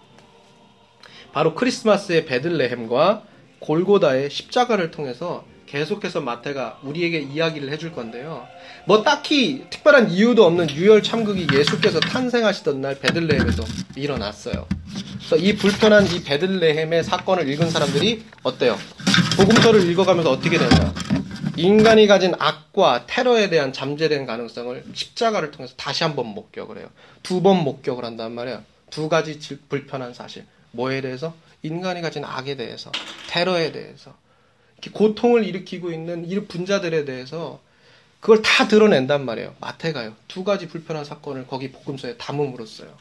[1.32, 3.22] 바로 크리스마스의 베들레헴과
[3.60, 8.46] 골고다의 십자가를 통해서 계속해서 마태가 우리에게 이야기를 해줄 건데요.
[8.86, 13.62] 뭐 딱히 특별한 이유도 없는 유혈 참극이 예수께서 탄생하시던 날 베들레헴에서
[13.94, 14.66] 일어났어요.
[15.18, 18.76] 그래서 이 불편한 이 베들레헴의 사건을 읽은 사람들이 어때요?
[19.36, 20.92] 복음서를 읽어가면서 어떻게 되냐?
[21.56, 26.88] 인간이 가진 악과 테러에 대한 잠재된 가능성을 십자가를 통해서 다시 한번 목격을 해요.
[27.22, 28.62] 두 번 목격을 한단 말이에요.
[28.88, 30.46] 두 가지 불편한 사실.
[30.72, 31.34] 뭐에 대해서?
[31.62, 32.90] 인간이 가진 악에 대해서,
[33.28, 34.14] 테러에 대해서,
[34.92, 37.60] 고통을 일으키고 있는 이 분자들에 대해서
[38.20, 39.54] 그걸 다 드러낸단 말이에요.
[39.60, 40.14] 마태가요.
[40.28, 42.96] 두 가지 불편한 사건을 거기 복음서에 담음으로써요.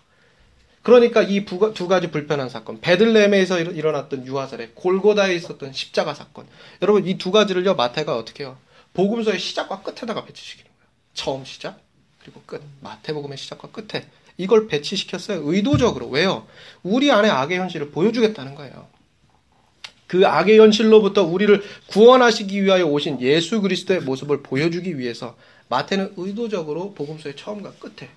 [0.81, 6.47] 그러니까 이 두 가지 불편한 사건, 베들레헴에서 일어났던 유아살에 골고다에 있었던 십자가 사건.
[6.81, 8.57] 여러분 이 두 가지를요 마태가 어떻게 해요?
[8.93, 10.89] 복음서의 시작과 끝에다가 배치시키는 거예요.
[11.13, 11.79] 처음 시작
[12.21, 12.61] 그리고 끝.
[12.81, 14.05] 마태복음의 시작과 끝에
[14.39, 15.41] 이걸 배치시켰어요.
[15.43, 16.07] 의도적으로.
[16.07, 16.47] 왜요?
[16.81, 18.87] 우리 안에 악의 현실을 보여주겠다는 거예요.
[20.07, 25.35] 그 악의 현실로부터 우리를 구원하시기 위하여 오신 예수 그리스도의 모습을 보여주기 위해서
[25.67, 28.09] 마태는 의도적으로 복음서의 처음과 끝에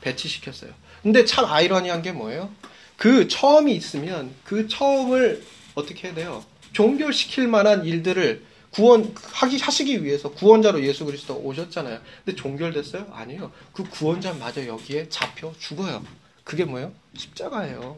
[0.00, 0.72] 배치시켰어요.
[1.02, 2.50] 근데 참 아이러니한 게 뭐예요?
[2.96, 5.42] 그 처음이 있으면 그 처음을
[5.74, 6.44] 어떻게 해야 돼요?
[6.72, 8.42] 종결시킬 만한 일들을
[8.74, 12.00] 구원 하기 하시기 위해서 구원자로 예수 그리스도 오셨잖아요.
[12.24, 13.06] 근데 종결됐어요?
[13.12, 13.52] 아니에요.
[13.72, 16.02] 그 구원자마저 여기에 잡혀 죽어요.
[16.42, 16.92] 그게 뭐예요?
[17.16, 17.96] 십자가예요.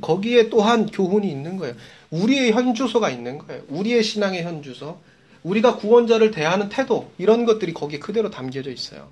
[0.00, 1.74] 거기에 또한 교훈이 있는 거예요.
[2.10, 3.64] 우리의 현주소가 있는 거예요.
[3.68, 5.00] 우리의 신앙의 현주소,
[5.42, 9.08] 우리가 구원자를 대하는 태도 이런 것들이 거기에 그대로 담겨져 있어요.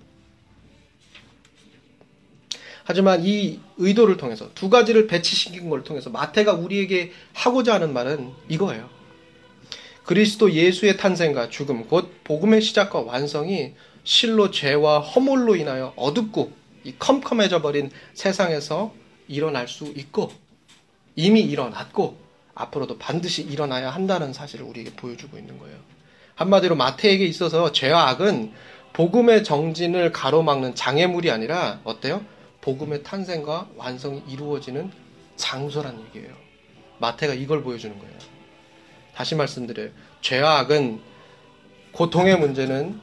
[2.84, 8.97] 하지만 이 의도를 통해서 두 가지를 배치시킨 걸 통해서 마태가 우리에게 하고자 하는 말은 이거예요.
[10.08, 16.50] 그리스도 예수의 탄생과 죽음, 곧 복음의 시작과 완성이 실로 죄와 허물로 인하여 어둡고
[16.84, 18.94] 이 컴컴해져 버린 세상에서
[19.28, 20.32] 일어날 수 있고
[21.14, 22.16] 이미 일어났고
[22.54, 25.76] 앞으로도 반드시 일어나야 한다는 사실을 우리에게 보여주고 있는 거예요.
[26.36, 28.54] 한마디로 마태에게 있어서 죄와 악은
[28.94, 32.24] 복음의 정진을 가로막는 장애물이 아니라 어때요?
[32.62, 34.90] 복음의 탄생과 완성이 이루어지는
[35.36, 36.34] 장소란 얘기예요.
[36.98, 38.37] 마태가 이걸 보여주는 거예요.
[39.18, 39.90] 다시 말씀드려요.
[40.20, 41.00] 죄와 악은
[41.90, 43.00] 고통의 문제는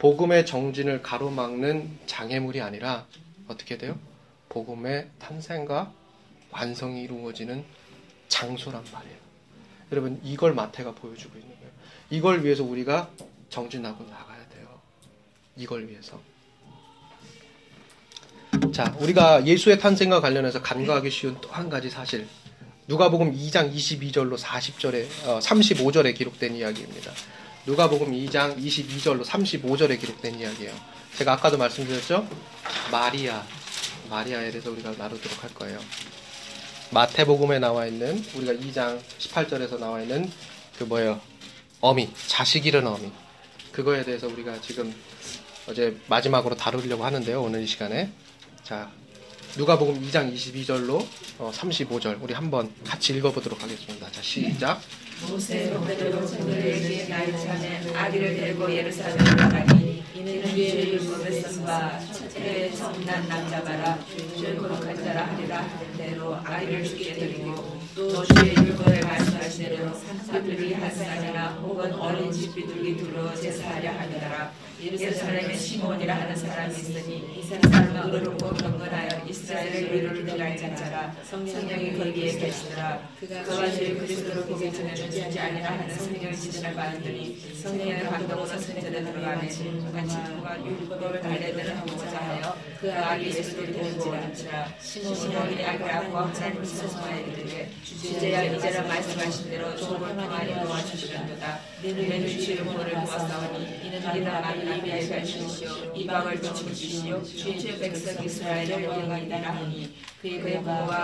[0.00, 3.06] 복음의 정진을 가로막는 장애물이 아니라
[3.46, 3.96] 어떻게 돼요?
[4.48, 5.92] 복음의 탄생과
[6.50, 7.64] 완성이 이루어지는
[8.26, 9.16] 장소란 말이에요.
[9.92, 11.70] 여러분 이걸 마태가 보여주고 있는 거예요.
[12.10, 13.08] 이걸 위해서 우리가
[13.48, 14.80] 정진하고 나가야 돼요.
[15.56, 16.20] 이걸 위해서.
[18.72, 22.26] 자, 우리가 예수의 탄생과 관련해서 간과하기 쉬운 또 한 가지 사실.
[22.86, 27.12] 누가복음 2장 22절로 40절에 어, 35절에 기록된 이야기입니다.
[27.64, 30.74] 누가복음 2장 22절로 35절에 기록된 이야기예요.
[31.16, 32.28] 제가 아까도 말씀드렸죠?
[32.92, 33.42] 마리아,
[34.10, 35.80] 마리아에 대해서 우리가 나누도록 할 거예요.
[36.90, 40.30] 마태복음에 나와 있는 우리가 2장 18절에서 나와 있는
[40.78, 41.22] 그 뭐예요?
[41.80, 43.10] 어미, 자식 잃은 어미.
[43.72, 44.94] 그거에 대해서 우리가 지금
[45.66, 47.40] 어제 마지막으로 다루려고 하는데요.
[47.40, 48.10] 오늘 이 시간에.
[48.62, 48.90] 자,
[49.56, 51.06] 누가복음 2장 22절로
[51.38, 54.10] 35절 우리 한번 같이 읽어보도록 하겠습니다.
[54.10, 54.80] 자, 시작.
[55.30, 63.28] 모세로 그대로 그들에게 나이 차에 아기를 데리고 예루살렘에 가니 이는 주의 율법에 쓴바 첫째 성난
[63.28, 63.98] 남자마라
[64.36, 69.94] 주의 거룩한 자라 하리라 대로 아기를 죽게 드리고 또 주의 율법에 말씀하신 대로
[70.26, 74.52] 산비둘기 한 쌍이나 혹은 어린 집 비둘기 두루 제사하려 하니라
[74.82, 81.14] 예루살렘에 시몬이라 하는 사람이 있으니 이 사람은 의롭고 경건하여 이스라엘을 위로를 할 자라.
[81.24, 83.08] 성령이 거기에 계시더라.
[83.20, 89.48] 그가 주의 그리스도를 보기 전에 주지 아니라 하는 성령의 지시를 받으니 성령의 감동으로 선전에 들어가매
[89.48, 94.68] 같이 그가 율법을 달래드는 하고자 하여 그 아기 예수를 온지라.
[94.80, 102.58] 시몬이 아기 앞과 하나님을 선성하여 이르되 주제야 이제는 말씀하신 대로 조국을 평안히 도와주시려도다 너는 주의
[102.58, 110.62] 본을 보았사오니 이는 많은 이비에 가르치시오 이방을 도주시오 주의 백성 이스라엘을 영광이라 하니 그의 그에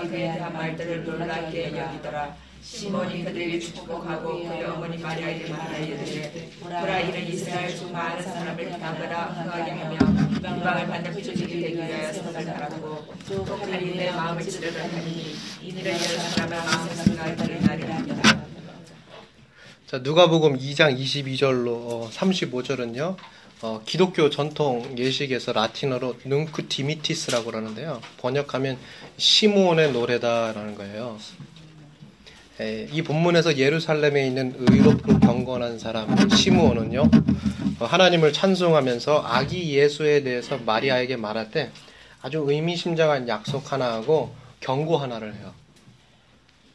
[0.09, 7.93] 대한 말들을 놀랍게 여기더라 시몬이 그들에게 축복하고 그의 어머니 마리아에게 말하이르되 보라 이는 이스라엘 중
[7.93, 9.97] 많은 사람을 당하라 흥하게 하며
[10.57, 16.59] 이방을 받는 표적이 되기 위하여 선을 달았고 또 하나님의 마음을 찌르려 하니 이는 여러 사람의
[16.59, 18.47] 마음을 생각하는 날이라 합니다.
[19.91, 23.17] 자, 누가복음 2장 22절로 어, 35절은요.
[23.63, 28.01] 어, 기독교 전통 예식에서 라틴어로 능크 디미티스라고 그러는데요.
[28.17, 28.79] 번역하면
[29.19, 31.19] 시므온의 노래다라는 거예요.
[32.59, 37.11] 에, 이 본문에서 예루살렘에 있는 의롭고 경건한 사람 시므온은요.
[37.81, 41.71] 어, 하나님을 찬송하면서 아기 예수에 대해서 마리아에게 말할 때
[42.23, 45.53] 아주 의미심장한 약속 하나 하고 경고 하나를 해요.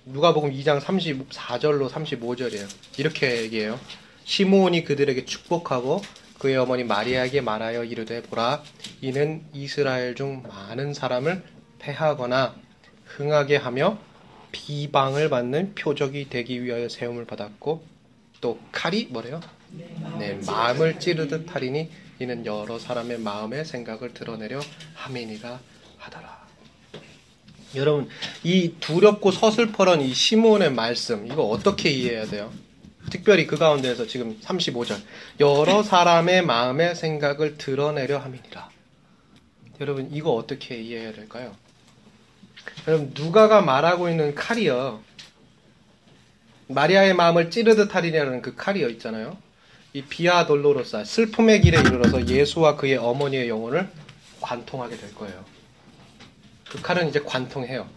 [0.06, 2.68] 누가복음 2장 34절로 35절이에요.
[3.00, 3.80] 이렇게 얘기해요.
[4.26, 6.04] 시므온이 그들에게 축복하고
[6.40, 8.64] 그의 어머니 마리아에게 말하여 이르되 보라
[9.02, 11.44] 이는 이스라엘 중 많은 사람을
[11.80, 12.56] 패하거나
[13.06, 13.98] 흥하게 하며
[14.52, 17.86] 비방을 받는 표적이 되기 위하여 세움을 받았고
[18.42, 19.42] 또 칼이 뭐래요?
[20.20, 24.60] 네, 마음을 찌르듯 하리니 이는 여러 사람의 마음의 생각을 드러내려
[24.94, 25.60] 함이니라
[25.98, 26.46] 하더라.
[27.76, 28.08] 여러분
[28.44, 32.52] 이 두렵고 서슬퍼런 이 시몬의 말씀 이거 어떻게 이해해야 돼요?
[33.10, 35.00] 특별히 그 가운데에서 지금 35절
[35.40, 38.70] 여러 사람의 마음의 생각을 드러내려 함이니라.
[39.82, 41.56] 여러분 이거 어떻게 이해해야 될까요?
[42.88, 45.02] 여러분 누가가 말하고 있는 칼이요.
[46.68, 49.38] 마리아의 마음을 찌르듯 하리냐는 그 칼이요 있잖아요.
[49.94, 53.88] 이 비아 돌로로사 슬픔의 길에 이르러서 예수와 그의 어머니의 영혼을
[54.42, 55.46] 관통하게 될 거예요.
[56.70, 57.88] 그 칼은 이제 관통해요.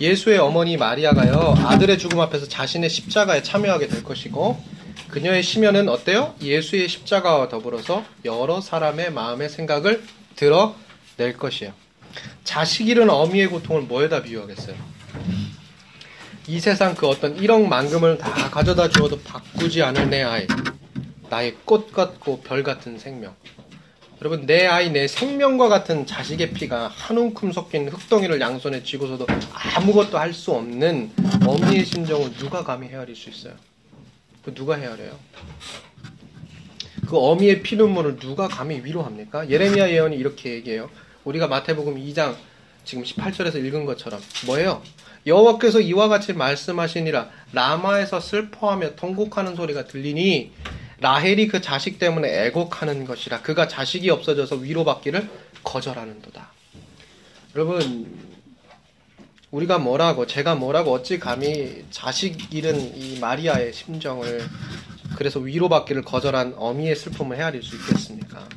[0.00, 4.62] 예수의 어머니 마리아가요, 아들의 죽음 앞에서 자신의 십자가에 참여하게 될 것이고,
[5.08, 6.34] 그녀의 심연은 어때요?
[6.40, 10.02] 예수의 십자가와 더불어서 여러 사람의 마음의 생각을
[10.36, 11.72] 드러낼 것이에요.
[12.44, 14.76] 자식 잃은 어미의 고통을 뭐에다 비유하겠어요?
[16.48, 20.46] 이 세상 그 어떤 1억 만금을 다 가져다 주어도 바꾸지 않을 내 아이.
[21.30, 23.34] 나의 꽃 같고 별 같은 생명.
[24.22, 29.26] 여러분, 내 아이, 내 생명과 같은 자식의 피가 한 움큼 섞인 흙덩이를 양손에 쥐고서도
[29.74, 31.10] 아무것도 할 수 없는
[31.44, 33.54] 어미의 심정을 누가 감히 헤아릴 수 있어요?
[34.44, 35.18] 그 누가 헤아려요?
[37.08, 39.50] 그 어미의 피눈물을 누가 감히 위로합니까?
[39.50, 40.88] 예레미야 예언이 이렇게 얘기해요.
[41.24, 42.36] 우리가 마태복음 2장
[42.84, 44.82] 지금 18절에서 읽은 것처럼 뭐예요?
[45.26, 50.52] 여호와께서 이와 같이 말씀하시니라 라마에서 슬퍼하며 통곡하는 소리가 들리니
[51.02, 55.28] 라헬이 그 자식 때문에 애곡하는 것이라 그가 자식이 없어져서 위로받기를
[55.64, 56.50] 거절하는도다.
[57.54, 58.32] 여러분
[59.50, 64.42] 우리가 뭐라고 제가 뭐라고 어찌 감히 자식 잃은 이 마리아의 심정을
[65.16, 68.48] 그래서 위로받기를 거절한 어미의 슬픔을 헤아릴 수 있겠습니까?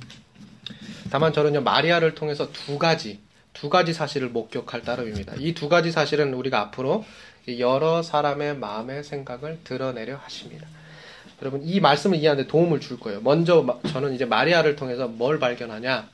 [1.11, 3.19] 다만 저는요 마리아를 통해서 두 가지
[3.53, 5.33] 두 가지 사실을 목격할 따름입니다.
[5.39, 7.05] 이 두 가지 사실은 우리가 앞으로
[7.59, 10.67] 여러 사람의 마음의 생각을 드러내려 하십니다.
[11.41, 13.21] 여러분 이 말씀을 이해하는데 도움을 줄 거예요.
[13.21, 16.09] 먼저 저는 이제 마리아를 통해서 뭘 발견하냐?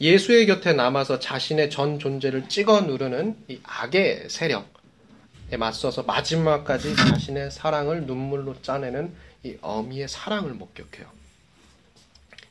[0.00, 8.02] 예수의 곁에 남아서 자신의 전 존재를 찍어 누르는 이 악의 세력에 맞서서 마지막까지 자신의 사랑을
[8.04, 9.12] 눈물로 짜내는
[9.44, 11.06] 이 어미의 사랑을 목격해요.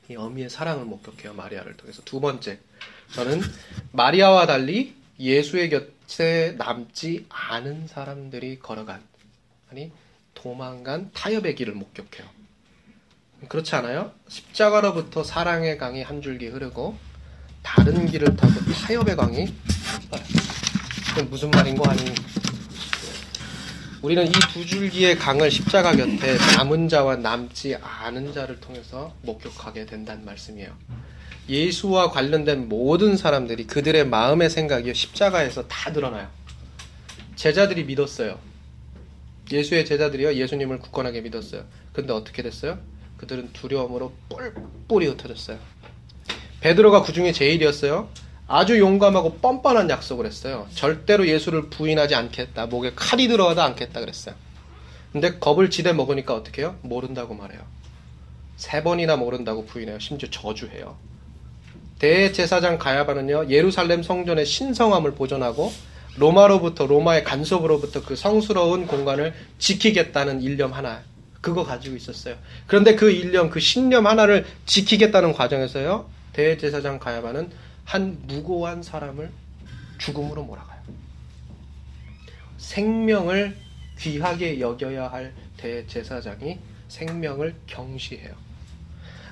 [0.10, 1.34] 이 어미의 사랑을 목격해요.
[1.34, 2.01] 마리아를 통해서.
[2.03, 2.60] 두 번째,
[3.14, 3.41] 저는
[3.91, 9.01] 마리아와 달리 예수의 곁에 남지 않은 사람들이 걸어간,
[9.70, 9.91] 아니,
[10.41, 12.27] 도망간 타협의 길을 목격해요.
[13.49, 14.11] 그렇지 않아요?
[14.27, 16.95] 십자가로부터 사랑의 강이 한 줄기 흐르고
[17.63, 19.53] 다른 길을 타고 타협의 강이
[21.09, 22.01] 그건 무슨 말인고 하니
[24.03, 30.23] 우리는 이 두 줄기의 강을 십자가 곁에 남은 자와 남지 않은 자를 통해서 목격하게 된다는
[30.23, 30.71] 말씀이에요.
[31.49, 36.27] 예수와 관련된 모든 사람들이 그들의 마음의 생각이 십자가에서 다 드러나요.
[37.35, 38.39] 제자들이 믿었어요.
[39.51, 41.63] 예수의 제자들이요, 예수님을 굳건하게 믿었어요.
[41.93, 42.79] 근데 어떻게 됐어요?
[43.17, 45.57] 그들은 두려움으로 뿔뿔이 흩어졌어요.
[46.59, 48.09] 베드로가 그 중에 제일이었어요.
[48.47, 50.67] 아주 용감하고 뻔뻔한 약속을 했어요.
[50.73, 52.67] 절대로 예수를 부인하지 않겠다.
[52.67, 54.35] 목에 칼이 들어가도 않겠다 그랬어요.
[55.11, 56.77] 근데 겁을 지대 먹으니까 어떻게 해요?
[56.81, 57.61] 모른다고 말해요.
[58.55, 59.99] 세 번이나 모른다고 부인해요.
[59.99, 60.97] 심지어 저주해요.
[61.99, 65.71] 대제사장 가야바는요, 예루살렘 성전의 신성함을 보존하고
[66.18, 71.01] 로마로부터 로마의 간섭으로부터 그 성스러운 공간을 지키겠다는 일념 하나
[71.41, 72.36] 그거 가지고 있었어요.
[72.65, 77.51] 그런데 그 일념, 그 신념 하나를 지키겠다는 과정에서요, 대제사장 가야바는
[77.86, 79.30] 한 무고한 사람을
[79.99, 80.82] 죽음으로 몰아가요.
[82.57, 83.55] 생명을
[83.99, 88.34] 귀하게 여겨야 할 대제사장이 생명을 경시해요.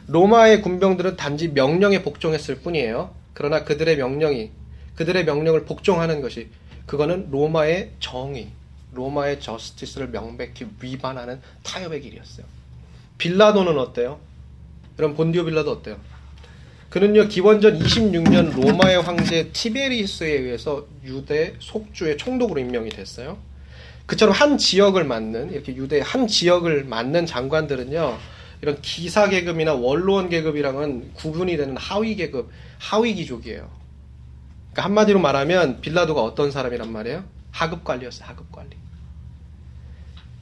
[0.08, 3.14] 로마의 군병들은 단지 명령에 복종했을 뿐이에요.
[3.34, 4.52] 그러나 그들의 명령이
[4.96, 6.50] 그들의 명령을 복종하는 것이
[6.86, 8.50] 그거는 로마의 정의,
[8.94, 12.46] 로마의 저스티스를 명백히 위반하는 타협의 길이었어요.
[13.18, 14.20] 빌라도는 어때요?
[15.00, 16.00] 여러분 본디오 빌라도 어때요?
[16.90, 23.38] 그는요 기원전 26년 로마의 황제 티베리스에 의해서 유대 속주의 총독으로 임명이 됐어요.
[24.06, 28.18] 그처럼 한 지역을 맡는 이렇게 유대 한 지역을 맡는 장관들은요
[28.62, 33.70] 이런 기사 계급이나 원로원 계급이랑은 구분이 되는 하위 계급, 하위 귀족이에요.
[34.76, 37.24] 그러니까 한마디로 말하면 빌라도가 어떤 사람이란 말이에요?
[37.52, 38.28] 하급 관리였어요.
[38.28, 38.76] 하급 관리.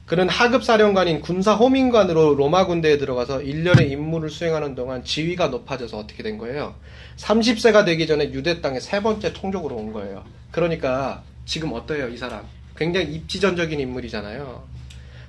[0.06, 6.24] 그는 하급 사령관인 군사 호민관으로 로마 군대에 들어가서 1년의 임무를 수행하는 동안 지위가 높아져서 어떻게
[6.24, 6.74] 된 거예요?
[7.16, 10.24] 30세가 되기 전에 유대 땅에 세 번째 총독으로 온 거예요.
[10.50, 12.44] 그러니까 지금 어때요, 이 사람?
[12.76, 14.64] 굉장히 입지전적인 인물이잖아요.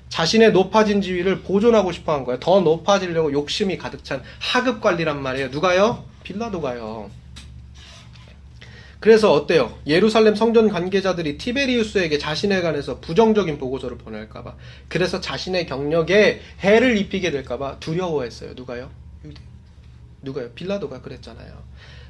[0.09, 2.39] 자신의 높아진 지위를 보존하고 싶어 한 거예요.
[2.39, 5.49] 더 높아지려고 욕심이 가득 찬 하급 관리란 말이에요.
[5.49, 6.03] 누가요?
[6.23, 7.11] 빌라도가요.
[9.05, 9.77] 그래서 어때요?
[9.85, 14.55] 예루살렘 성전 관계자들이 티베리우스에게 자신에 관해서 부정적인 보고서를 보낼까봐.
[14.87, 18.53] 그래서 자신의 경력에 해를 입히게 될까봐 두려워했어요.
[18.55, 18.89] 누가요?
[20.23, 20.49] 누가요?
[20.55, 21.53] 빌라도가 그랬잖아요.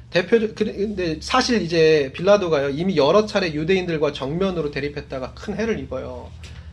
[0.08, 6.30] 대표적, 근데 사실 이제 빌라도가요, 이미 여러 차례 유대인들과 정면으로 대립했다가 큰 해를 입어요.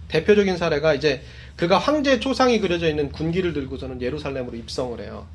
[0.07, 1.21] 대표적인 사례가 이제
[1.57, 5.27] 그가 황제 초상이 그려져 있는 군기를 들고서는 예루살렘으로 입성을 해요.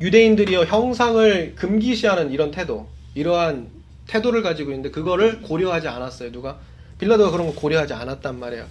[0.00, 3.70] 유대인들이요, 형상을 금기시하는 이런 태도, 이러한
[4.06, 6.32] 태도를 가지고 있는데 그거를 고려하지 않았어요.
[6.32, 6.58] 누가?
[6.98, 8.66] 빌라도가 그런 거 고려하지 않았단 말이에요.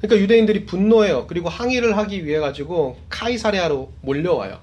[0.00, 1.26] 그러니까 유대인들이 분노해요.
[1.26, 4.58] 그리고 항의를 하기 위해 가지고 카이사레아로 몰려와요.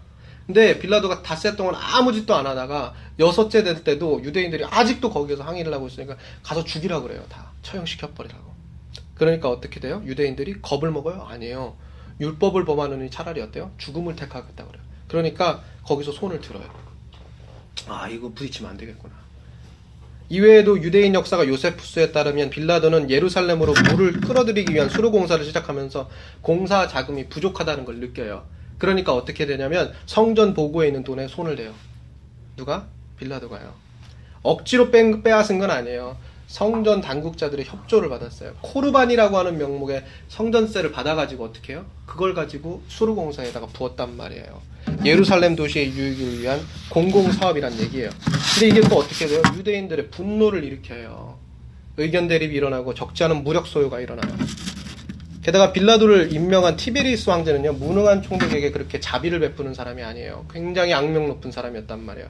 [0.47, 5.73] 근데 빌라도가 닷새 동안 아무 짓도 안 하다가 여섯째 될 때도 유대인들이 아직도 거기에서 항의를
[5.73, 7.23] 하고 있으니까 가서 죽이라 그래요.
[7.29, 8.47] 다 처형시켜 버리라고.
[9.15, 10.01] 그러니까 어떻게 돼요?
[10.05, 11.23] 유대인들이 겁을 먹어요?
[11.29, 11.75] 아니에요.
[12.21, 13.71] 율법을 범하느니 차라리 어때요?
[13.77, 14.83] 죽음을 택하겠다 그래요.
[15.07, 16.86] 그러니까 거기서 손을 들어요.
[17.87, 19.13] 아 이거 부딪히면 안 되겠구나.
[20.29, 26.09] 이외에도 유대인 역사가 요세푸스에 따르면 빌라도는 예루살렘으로 물을 끌어들이기 위한 수로 공사를 시작하면서
[26.41, 28.45] 공사 자금이 부족하다는 걸 느껴요.
[28.77, 31.73] 그러니까 어떻게 되냐면 성전 보고에 있는 돈에 손을 대요.
[32.57, 32.87] 누가?
[33.17, 33.73] 빌라도가요.
[34.43, 36.17] 억지로 뺀, 빼앗은 건 아니에요.
[36.47, 38.53] 성전 당국자들의 협조를 받았어요.
[38.61, 41.85] 코르반이라고 하는 명목의 성전세를 받아가지고 어떻게 해요?
[42.05, 44.61] 그걸 가지고 수로공사에다가 부었단 말이에요.
[45.03, 48.09] 예루살렘 도시의 유익을 위한 공공사업이란 얘기예요.
[48.53, 49.41] 근데 이게 또 어떻게 돼요?
[49.57, 51.37] 유대인들의 분노를 일으켜요.
[51.97, 54.33] 의견 대립이 일어나고 적지 않은 무력 소요가 일어나요.
[55.43, 60.45] 게다가 빌라도를 임명한 티베리스 왕제는요, 무능한 총독에게 그렇게 자비를 베푸는 사람이 아니에요.
[60.51, 62.27] 굉장히 악명 높은 사람이었단 말이에요.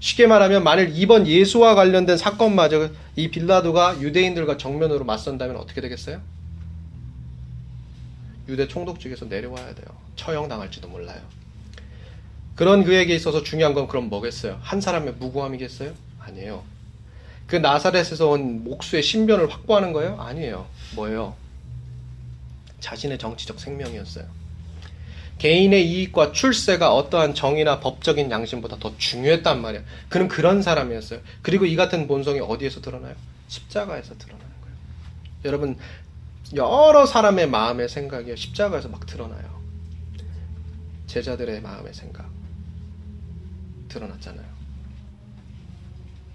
[0.00, 6.20] 쉽게 말하면 만일 이번 예수와 관련된 사건마저 이 빌라도가 유대인들과 정면으로 맞선다면 어떻게 되겠어요?
[8.48, 9.86] 유대 총독 측에서 내려와야 돼요.
[10.16, 11.20] 처형당할지도 몰라요.
[12.54, 14.58] 그런 그에게 있어서 중요한 건 그럼 뭐겠어요?
[14.62, 15.92] 한 사람의 무고함이겠어요?
[16.20, 16.62] 아니에요.
[17.46, 20.20] 그 나사렛에서 온 목수의 신변을 확보하는 거예요?
[20.20, 20.66] 아니에요.
[20.94, 21.34] 뭐예요?
[22.80, 24.26] 자신의 정치적 생명이었어요.
[25.38, 29.84] 개인의 이익과 출세가 어떠한 정의나 법적인 양심보다 더 중요했단 말이에요.
[30.08, 31.20] 그는 그런 사람이었어요.
[31.42, 33.14] 그리고 이 같은 본성이 어디에서 드러나요?
[33.48, 34.76] 십자가에서 드러나는 거예요.
[35.44, 35.76] 여러분,
[36.54, 39.60] 여러 사람의 마음의 생각이 십자가에서 막 드러나요.
[41.06, 42.30] 제자들의 마음의 생각.
[43.88, 44.46] 드러났잖아요.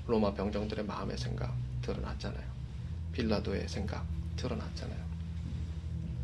[0.07, 2.43] 로마 병정들의 마음의 생각 드러났잖아요.
[3.13, 4.99] 빌라도의 생각 드러났잖아요.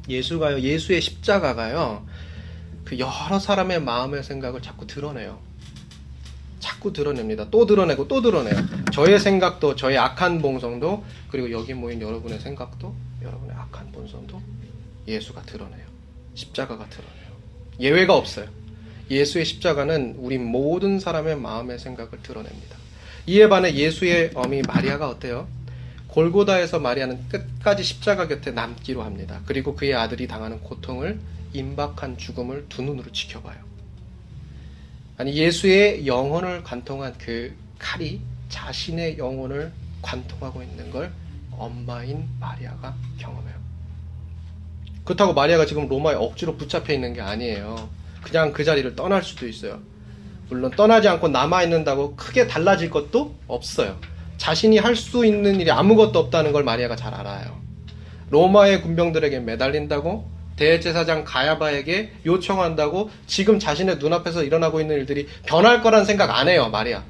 [0.09, 2.05] 예수가요, 예수의 십자가가요,
[2.87, 5.39] 그 여러 사람의 마음의 생각을 자꾸 드러내요.
[6.61, 7.49] 자꾸 드러냅니다.
[7.51, 8.55] 또 드러내고 또 드러내요.
[8.93, 14.41] 저의 생각도, 저의 악한 본성도, 그리고 여기 모인 여러분의 생각도, 여러분의 악한 본성도
[15.05, 15.85] 예수가 드러내요.
[16.35, 17.35] 십자가가 드러내요.
[17.81, 18.47] 예외가 없어요.
[19.11, 22.77] 예수의 십자가는 우리 모든 사람의 마음의 생각을 드러냅니다.
[23.25, 25.49] 이에 반해 예수의 어미 마리아가 어때요?
[26.07, 29.41] 골고다에서 마리아는 끝까지 십자가 곁에 남기로 합니다.
[29.45, 31.19] 그리고 그의 아들이 당하는 고통을
[31.53, 33.57] 임박한 죽음을 두 눈으로 지켜봐요.
[35.17, 39.71] 아니 예수의 영혼을 관통한 그 칼이 자신의 영혼을
[40.01, 41.11] 관통하고 있는 걸
[41.51, 43.55] 엄마인 마리아가 경험해요.
[45.03, 47.89] 그렇다고 마리아가 지금 로마에 억지로 붙잡혀 있는 게 아니에요.
[48.21, 49.79] 그냥 그 자리를 떠날 수도 있어요.
[50.49, 53.99] 물론 떠나지 않고 남아 있는다고 크게 달라질 것도 없어요.
[54.37, 57.59] 자신이 할 수 있는 일이 아무것도 없다는 걸 마리아가 잘 알아요.
[58.29, 66.37] 로마의 군병들에게 매달린다고 대제사장 가야바에게 요청한다고 지금 자신의 눈앞에서 일어나고 있는 일들이 변할 거란 생각
[66.37, 67.03] 안 해요, 마리아.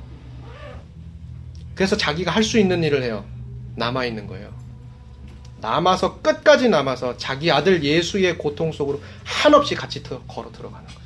[1.73, 3.25] 그래서 자기가 할 수 있는 일을 해요.
[3.75, 4.55] 남아 있는 거예요.
[5.61, 11.01] 남아서 끝까지 남아서 자기 아들 예수의 고통 속으로 한없이 같이 걸어 들어가는 거예요.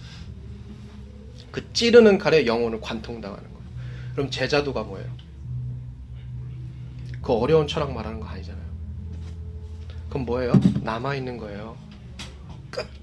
[1.52, 3.62] 그 찌르는 칼에 영혼을 관통당하는 거예요.
[4.16, 5.08] 그럼 제자도가 뭐예요?
[7.22, 8.66] 그 어려운 철학 말하는 거 아니잖아요.
[10.10, 10.54] 그럼 뭐예요?
[10.82, 11.70] 남아있는 거예요.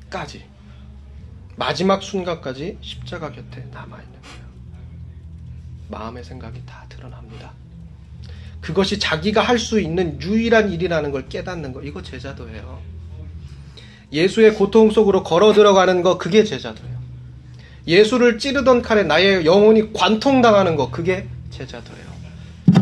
[0.09, 0.45] 끝까지.
[1.57, 4.49] 마지막 순간까지 십자가 곁에 남아 있는 거예요.
[5.89, 7.53] 마음의 생각이 다 드러납니다.
[8.61, 11.83] 그것이 자기가 할 수 있는 유일한 일이라는 걸 깨닫는 거.
[11.83, 12.81] 이거 제자도예요.
[14.13, 16.99] 예수의 고통 속으로 걸어 들어가는 거, 그게 제자도예요.
[17.87, 22.09] 예수를 찌르던 칼에 나의 영혼이 관통당하는 거, 그게 제자도예요.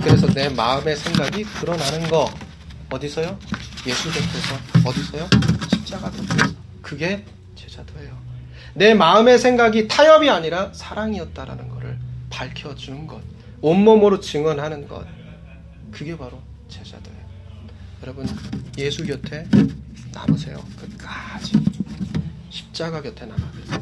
[0.03, 2.31] 그래서 내 마음의 생각이 드러나는 거,
[2.91, 3.39] 어디서요?
[3.87, 4.89] 예수 곁에서.
[4.89, 5.29] 어디서요?
[5.70, 6.66] 십자가 곁에서.
[6.87, 7.24] 그게
[7.57, 8.16] 제자도예요.
[8.74, 11.99] 내 마음의 생각이 타협이 아니라 사랑이었다라는 것을
[12.30, 13.20] 밝혀주는 것.
[13.61, 15.05] 온몸으로 증언하는 것.
[15.91, 17.18] 그게 바로 제자도예요.
[18.03, 18.28] 여러분,
[18.78, 19.49] 예수 곁에
[20.12, 20.64] 남으세요.
[20.78, 21.55] 끝까지.
[22.51, 23.80] 십자가 곁에 남아계세요.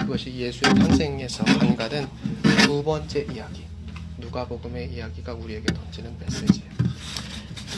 [0.00, 2.06] 그것이 예수의 탄생에서 한가된
[2.66, 3.64] 두 번째 이야기.
[4.18, 6.70] 누가복음의 이야기가 우리에게 던지는 메시지예요.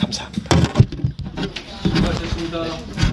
[0.00, 0.56] 감사합니다.
[1.84, 3.03] 수고하셨습니다.